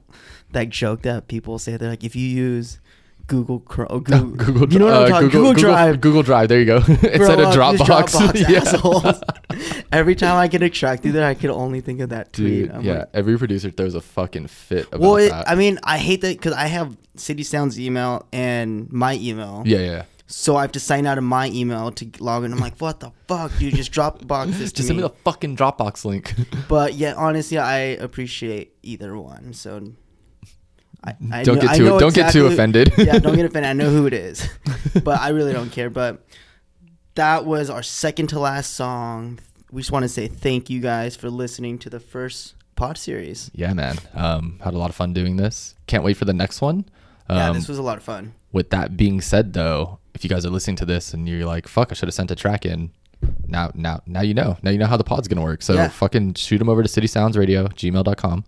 That 0.51 0.69
joke 0.69 1.01
that 1.01 1.27
people 1.27 1.59
say 1.59 1.75
they're 1.75 1.89
like 1.89 2.03
if 2.03 2.15
you 2.15 2.27
use 2.27 2.79
Google 3.27 3.59
Chrome, 3.59 3.87
oh, 3.89 3.99
Google, 3.99 4.29
Google, 4.45 4.73
you 4.73 4.79
know 4.79 4.85
what 4.85 4.93
I'm 4.93 5.03
uh, 5.03 5.07
talking? 5.09 5.29
Google, 5.29 5.53
Drive. 5.53 6.01
Google 6.01 6.23
Drive. 6.23 6.47
There 6.47 6.59
you 6.59 6.65
go. 6.65 6.77
Instead 6.87 7.39
of 7.39 7.53
Dropbox. 7.53 8.39
yeah. 9.79 9.83
Every 9.91 10.15
time 10.15 10.37
I 10.37 10.47
get 10.47 10.61
a 10.61 10.69
track 10.69 11.01
through 11.01 11.11
there, 11.11 11.27
I 11.27 11.33
could 11.33 11.49
only 11.49 11.81
think 11.81 11.99
of 11.99 12.09
that 12.09 12.31
tweet. 12.31 12.47
Dude, 12.47 12.71
I'm 12.71 12.81
yeah. 12.81 12.99
like, 12.99 13.09
every 13.13 13.37
producer 13.37 13.69
throws 13.69 13.95
a 13.95 14.01
fucking 14.01 14.47
fit 14.47 14.87
about 14.87 14.99
well, 15.01 15.15
it. 15.17 15.33
I 15.33 15.55
mean, 15.55 15.77
I 15.83 15.97
hate 15.97 16.21
that 16.21 16.37
because 16.37 16.53
I 16.53 16.67
have 16.67 16.95
City 17.15 17.43
Sound's 17.43 17.79
email 17.79 18.25
and 18.31 18.91
my 18.91 19.15
email. 19.15 19.63
yeah, 19.65 19.79
yeah. 19.79 20.03
So 20.29 20.57
I 20.57 20.61
have 20.63 20.73
to 20.73 20.79
sign 20.79 21.05
out 21.07 21.17
of 21.17 21.23
my 21.23 21.47
email 21.47 21.89
to 21.91 22.09
log 22.19 22.43
in. 22.43 22.51
I'm 22.51 22.59
like, 22.59 22.77
what 22.79 22.99
the 22.99 23.11
fuck, 23.29 23.57
dude? 23.59 23.75
Just 23.75 23.93
Dropbox 23.93 24.47
this 24.57 24.71
to 24.73 24.75
Just 24.77 24.87
send 24.87 24.97
me. 24.97 25.01
the 25.03 25.09
fucking 25.09 25.55
Dropbox 25.55 26.03
link. 26.03 26.33
But 26.67 26.95
yeah, 26.95 27.13
honestly, 27.15 27.57
I 27.57 27.77
appreciate 27.77 28.73
either 28.83 29.17
one. 29.17 29.53
So 29.53 29.93
I, 31.03 31.15
I 31.31 31.43
Don't 31.43 31.55
know- 31.55 31.61
get 31.61 31.75
too- 31.77 31.99
don't 31.99 32.13
get 32.13 32.33
too 32.33 32.47
offended. 32.47 32.93
yeah, 32.97 33.19
don't 33.19 33.35
get 33.35 33.45
offended. 33.49 33.69
I 33.69 33.73
know 33.73 33.89
who 33.89 34.05
it 34.05 34.13
is, 34.13 34.47
but 35.03 35.19
I 35.21 35.29
really 35.29 35.53
don't 35.53 35.71
care. 35.71 35.89
But 35.89 36.25
that 37.15 37.45
was 37.45 37.69
our 37.69 37.83
second 37.83 38.27
to 38.27 38.39
last 38.39 38.73
song. 38.73 39.39
We 39.71 39.81
just 39.81 39.91
want 39.91 40.03
to 40.03 40.09
say 40.09 40.27
thank 40.27 40.69
you 40.69 40.79
guys 40.81 41.15
for 41.15 41.29
listening 41.29 41.77
to 41.79 41.89
the 41.89 41.99
first 41.99 42.55
pod 42.75 42.97
series. 42.97 43.49
yeah, 43.53 43.73
man. 43.73 43.97
Um, 44.13 44.59
had 44.63 44.73
a 44.73 44.77
lot 44.77 44.89
of 44.89 44.95
fun 44.95 45.13
doing 45.13 45.37
this. 45.37 45.75
Can't 45.87 46.03
wait 46.03 46.17
for 46.17 46.25
the 46.25 46.33
next 46.33 46.61
one. 46.61 46.85
Um, 47.29 47.37
yeah, 47.37 47.51
this 47.53 47.67
was 47.67 47.77
a 47.77 47.81
lot 47.81 47.97
of 47.97 48.03
fun. 48.03 48.33
with 48.53 48.69
that 48.71 48.95
being 48.97 49.19
said 49.21 49.53
though 49.53 49.99
if 50.17 50.23
you 50.23 50.29
guys 50.29 50.45
are 50.45 50.49
listening 50.49 50.75
to 50.75 50.85
this 50.85 51.13
and 51.13 51.29
you're 51.29 51.45
like 51.45 51.67
fuck 51.67 51.91
i 51.91 51.93
should 51.95 52.07
have 52.07 52.13
sent 52.15 52.31
a 52.31 52.35
track 52.35 52.65
in 52.65 52.89
now 53.47 53.69
now 53.75 54.01
now 54.05 54.21
you 54.21 54.33
know 54.33 54.57
now 54.63 54.71
you 54.71 54.77
know 54.79 54.87
how 54.87 54.97
the 54.97 55.03
pod's 55.03 55.27
gonna 55.27 55.43
work 55.43 55.61
so 55.61 55.73
Yeah. 55.75 55.87
fucking 55.89 56.33
shoot 56.33 56.57
them 56.57 56.69
over 56.69 56.81
to 56.81 56.89
city 56.89 57.07
sounds 57.07 57.37
radio 57.37 57.67
gmail.com 57.67 58.43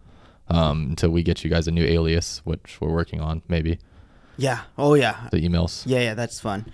um, 0.50 0.88
until 0.90 1.12
we 1.12 1.22
get 1.22 1.44
you 1.44 1.50
guys 1.50 1.68
a 1.68 1.72
new 1.72 1.86
alias 1.86 2.42
which 2.44 2.82
we're 2.82 2.92
working 2.92 3.22
on 3.22 3.44
maybe 3.48 3.78
Yeah. 4.38 4.62
Oh 4.78 4.96
yeah. 4.96 5.28
the 5.32 5.38
emails 5.48 5.84
Yeah, 5.86 6.00
yeah, 6.00 6.14
that's 6.16 6.40
fun. 6.40 6.66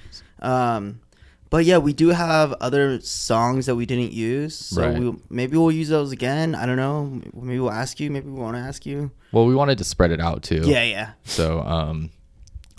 Um, 0.42 1.00
but 1.50 1.64
yeah, 1.66 1.78
we 1.78 1.94
do 1.94 2.10
have 2.10 2.54
other 2.62 3.00
songs 3.02 3.66
that 3.68 3.76
we 3.76 3.86
didn't 3.86 4.12
use, 4.14 4.56
so 4.56 4.82
Right. 4.82 4.98
we 5.00 5.14
maybe 5.30 5.58
we'll 5.58 5.72
use 5.72 5.90
those 5.90 6.12
again. 6.12 6.54
I 6.56 6.66
don't 6.66 6.76
know. 6.76 7.22
Maybe 7.34 7.60
we'll 7.60 7.72
ask 7.72 8.00
you. 8.00 8.10
Maybe 8.12 8.28
we 8.30 8.40
won't 8.40 8.58
ask 8.58 8.86
you. 8.86 9.12
well 9.32 9.46
we 9.46 9.56
wanted 9.56 9.78
to 9.78 9.84
spread 9.84 10.12
it 10.12 10.20
out 10.22 10.44
too 10.44 10.62
Yeah, 10.66 10.84
yeah, 10.84 11.10
so 11.24 11.62
um 11.62 12.10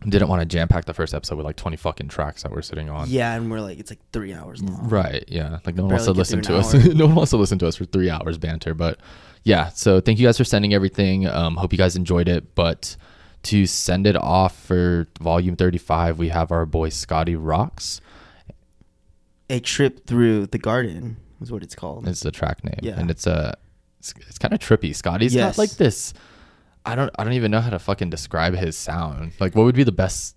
didn't 0.05 0.29
want 0.29 0.41
to 0.41 0.47
jam 0.47 0.69
pack 0.69 0.85
the 0.85 0.93
first 0.95 1.15
episode 1.15 1.37
with 1.37 1.47
like 1.47 1.57
20 1.57 1.77
fucking 1.77 2.09
tracks 2.09 2.43
that 2.43 2.53
we're 2.53 2.63
sitting 2.63 2.91
on 2.91 3.09
yeah. 3.09 3.35
And 3.35 3.51
we're 3.51 3.61
like, 3.61 3.79
it's 3.79 3.91
like 3.91 3.99
three 4.13 4.35
hours 4.35 4.63
long. 4.63 4.89
Right. 4.89 5.25
Yeah. 5.27 5.59
Like 5.65 5.75
no 5.75 5.85
one 5.85 5.93
wants 5.93 6.05
to 6.05 6.13
listen 6.13 6.43
to 6.43 6.57
us. 6.57 6.75
no 6.95 7.07
one 7.07 7.15
wants 7.15 7.31
to 7.31 7.39
listen 7.39 7.59
to 7.61 7.67
us 7.67 7.77
for 7.77 7.87
three 7.87 8.11
hours 8.11 8.37
banter. 8.37 8.75
But 8.75 9.01
yeah. 9.43 9.71
So 9.71 10.01
thank 10.01 10.19
you 10.19 10.27
guys 10.27 10.37
for 10.37 10.45
sending 10.45 10.75
everything. 10.75 11.27
Um, 11.27 11.57
hope 11.57 11.73
you 11.73 11.79
guys 11.79 11.97
enjoyed 11.97 12.29
it. 12.29 12.55
But 12.55 12.97
to 13.45 13.65
send 13.67 14.07
it 14.07 14.17
off 14.17 14.57
for 14.61 15.07
volume 15.21 15.57
35, 15.57 16.19
we 16.19 16.29
have 16.29 16.53
our 16.53 16.67
boy 16.67 16.91
Scotty 16.91 17.35
Rocks. 17.35 18.01
A 19.49 19.61
trip 19.61 20.07
through 20.07 20.47
the 20.49 20.59
garden 20.59 21.17
is 21.41 21.51
what 21.51 21.63
it's 21.63 21.75
called. 21.75 22.07
It's 22.07 22.21
the 22.21 22.33
track 22.33 22.65
name. 22.65 22.81
Yeah. 22.83 22.99
And 22.99 23.11
it's 23.11 23.27
a 23.27 23.57
it's, 24.01 24.13
it's 24.29 24.39
kind 24.39 24.53
of 24.53 24.61
trippy. 24.61 24.95
Scotty's 24.95 25.35
Yes. 25.35 25.57
got 25.57 25.59
like 25.63 25.71
this. 25.71 26.13
I 26.87 26.95
don't 26.95 27.11
I 27.19 27.25
don't 27.25 27.33
even 27.35 27.51
know 27.51 27.61
how 27.61 27.71
to 27.71 27.79
fucking 27.79 28.11
describe 28.11 28.55
his 28.55 28.77
sound. 28.77 29.33
Like 29.41 29.55
what 29.55 29.65
would 29.65 29.75
be 29.75 29.85
the 29.85 29.93
best 29.93 30.37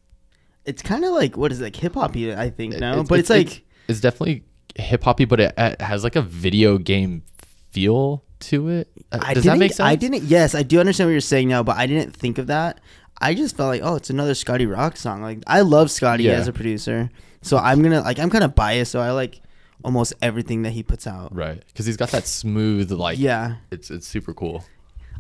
It's 0.66 0.82
kind 0.82 1.06
of 1.06 1.12
like 1.12 1.38
what 1.38 1.52
is 1.52 1.62
it, 1.62 1.64
like 1.66 1.76
hip 1.76 1.94
hoppy? 1.94 2.34
I 2.34 2.50
think 2.50 2.78
no, 2.78 3.04
but 3.04 3.20
it's, 3.20 3.30
like 3.30 3.64
it's 3.88 4.02
definitely 4.02 4.44
hip 4.76 5.04
hoppy, 5.04 5.26
but 5.26 5.40
it, 5.40 5.54
it 5.58 5.82
has 5.82 6.04
like 6.04 6.16
a 6.16 6.22
video 6.22 6.78
game 6.78 7.24
feel 7.72 8.24
to 8.40 8.70
it. 8.70 8.90
Uh, 9.12 9.20
I 9.22 9.34
Does 9.34 9.44
didn't, 9.44 9.60
that 9.60 9.60
make 9.60 9.74
sense? 9.74 9.88
I 9.88 9.96
didn't. 9.96 10.24
Yes, 10.24 10.56
I 10.56 10.64
do 10.64 10.80
understand 10.80 11.08
what 11.08 11.12
you're 11.12 11.22
saying 11.22 11.50
now, 11.50 11.64
but 11.64 11.78
I 11.78 11.88
didn't 11.88 12.16
think 12.16 12.38
of 12.38 12.48
that. 12.48 12.80
I 13.22 13.34
just 13.34 13.58
felt 13.58 13.68
like, 13.68 13.82
oh, 13.84 13.96
it's 13.96 14.10
another 14.10 14.34
Scotty 14.34 14.66
Rock 14.66 14.96
song. 14.98 15.22
Like 15.22 15.44
I 15.46 15.62
love 15.62 15.92
Scotty 15.92 16.24
Yeah. 16.24 16.34
as 16.34 16.48
a 16.48 16.54
producer, 16.54 17.10
so 17.42 17.58
I'm 17.58 17.82
gonna 17.84 18.02
like 18.02 18.18
I'm 18.20 18.30
kind 18.30 18.44
of 18.44 18.56
biased, 18.56 18.92
so 18.92 19.02
I 19.02 19.12
like 19.12 19.42
almost 19.84 20.14
everything 20.22 20.64
that 20.64 20.72
he 20.72 20.84
puts 20.84 21.06
out. 21.06 21.36
Right, 21.36 21.64
because 21.68 21.86
he's 21.86 21.98
got 21.98 22.10
that 22.12 22.28
smooth 22.28 22.92
like. 22.92 23.20
Yeah. 23.20 23.56
it's 23.72 23.92
it's 23.92 24.08
super 24.08 24.34
cool. 24.34 24.64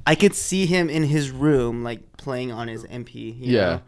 I 0.09 0.15
could 0.15 0.33
see 0.33 0.65
him 0.65 0.89
in 0.89 1.03
his 1.03 1.29
room, 1.29 1.83
like 1.83 2.01
playing 2.17 2.51
on 2.51 2.67
his 2.67 2.83
MP. 2.85 3.13
you 3.39 3.53
Yeah. 3.55 3.61
know, 3.65 3.81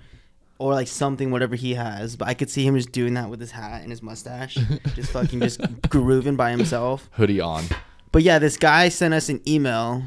Or 0.59 0.73
like 0.75 0.87
something, 0.87 1.31
whatever 1.31 1.55
he 1.55 1.73
has, 1.73 2.15
but 2.15 2.27
I 2.27 2.35
could 2.35 2.49
see 2.49 2.63
him 2.65 2.75
just 2.75 2.91
doing 2.91 3.15
that 3.15 3.29
with 3.29 3.39
his 3.39 3.49
hat 3.51 3.81
and 3.81 3.89
his 3.89 4.03
mustache, 4.03 4.55
just 4.95 5.11
fucking 5.11 5.39
just 5.39 5.59
grooving 5.89 6.35
by 6.35 6.51
himself. 6.51 7.09
Hoodie 7.13 7.41
on. 7.41 7.63
But 8.11 8.21
yeah, 8.21 8.37
this 8.39 8.57
guy 8.57 8.89
sent 8.89 9.13
us 9.15 9.27
an 9.29 9.41
email 9.47 10.03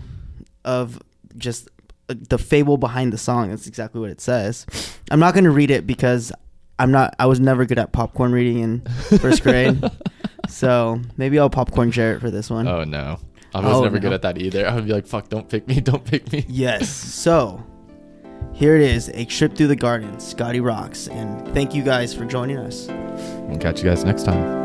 of 0.64 1.00
just 1.36 1.68
uh, 2.08 2.14
the 2.28 2.38
fable 2.38 2.76
behind 2.76 3.12
the 3.12 3.18
song. 3.18 3.50
That's 3.50 3.66
exactly 3.66 4.00
what 4.00 4.10
it 4.10 4.20
says. 4.20 4.64
I'm 5.10 5.18
not 5.18 5.34
going 5.34 5.44
to 5.44 5.50
read 5.50 5.70
it 5.72 5.86
because 5.86 6.30
I'm 6.78 6.90
not. 6.92 7.14
I 7.18 7.26
was 7.26 7.40
never 7.40 7.64
good 7.64 7.78
at 7.78 7.90
popcorn 7.92 8.30
reading 8.32 8.58
in 8.60 8.80
first 9.18 9.42
grade. 9.42 9.82
so 10.48 11.00
maybe 11.16 11.38
I'll 11.38 11.50
popcorn 11.50 11.90
share 11.90 12.14
it 12.14 12.20
for 12.20 12.30
this 12.30 12.48
one. 12.50 12.68
Oh 12.68 12.84
no, 12.84 13.18
I 13.54 13.60
was 13.60 13.76
Oh, 13.76 13.82
never 13.84 13.96
no. 13.96 14.00
good 14.02 14.12
at 14.12 14.22
that 14.22 14.38
either. 14.38 14.66
I 14.68 14.74
would 14.74 14.86
be 14.86 14.92
like, 14.92 15.06
"Fuck, 15.06 15.28
don't 15.28 15.48
pick 15.48 15.68
me, 15.68 15.80
don't 15.90 16.04
pick 16.04 16.30
me." 16.32 16.44
Yes. 16.48 16.88
So 16.88 17.62
here 18.52 18.74
it 18.76 18.82
is: 18.82 19.10
a 19.14 19.24
trip 19.24 19.54
through 19.56 19.68
the 19.68 19.76
garden. 19.76 20.18
Scotty 20.18 20.60
rocks, 20.60 21.08
and 21.08 21.46
thank 21.54 21.74
you 21.74 21.82
guys 21.82 22.12
for 22.14 22.24
joining 22.24 22.56
us. 22.58 22.88
We'll 23.48 23.58
catch 23.58 23.82
you 23.82 23.88
guys 23.88 24.04
next 24.04 24.24
time. 24.24 24.63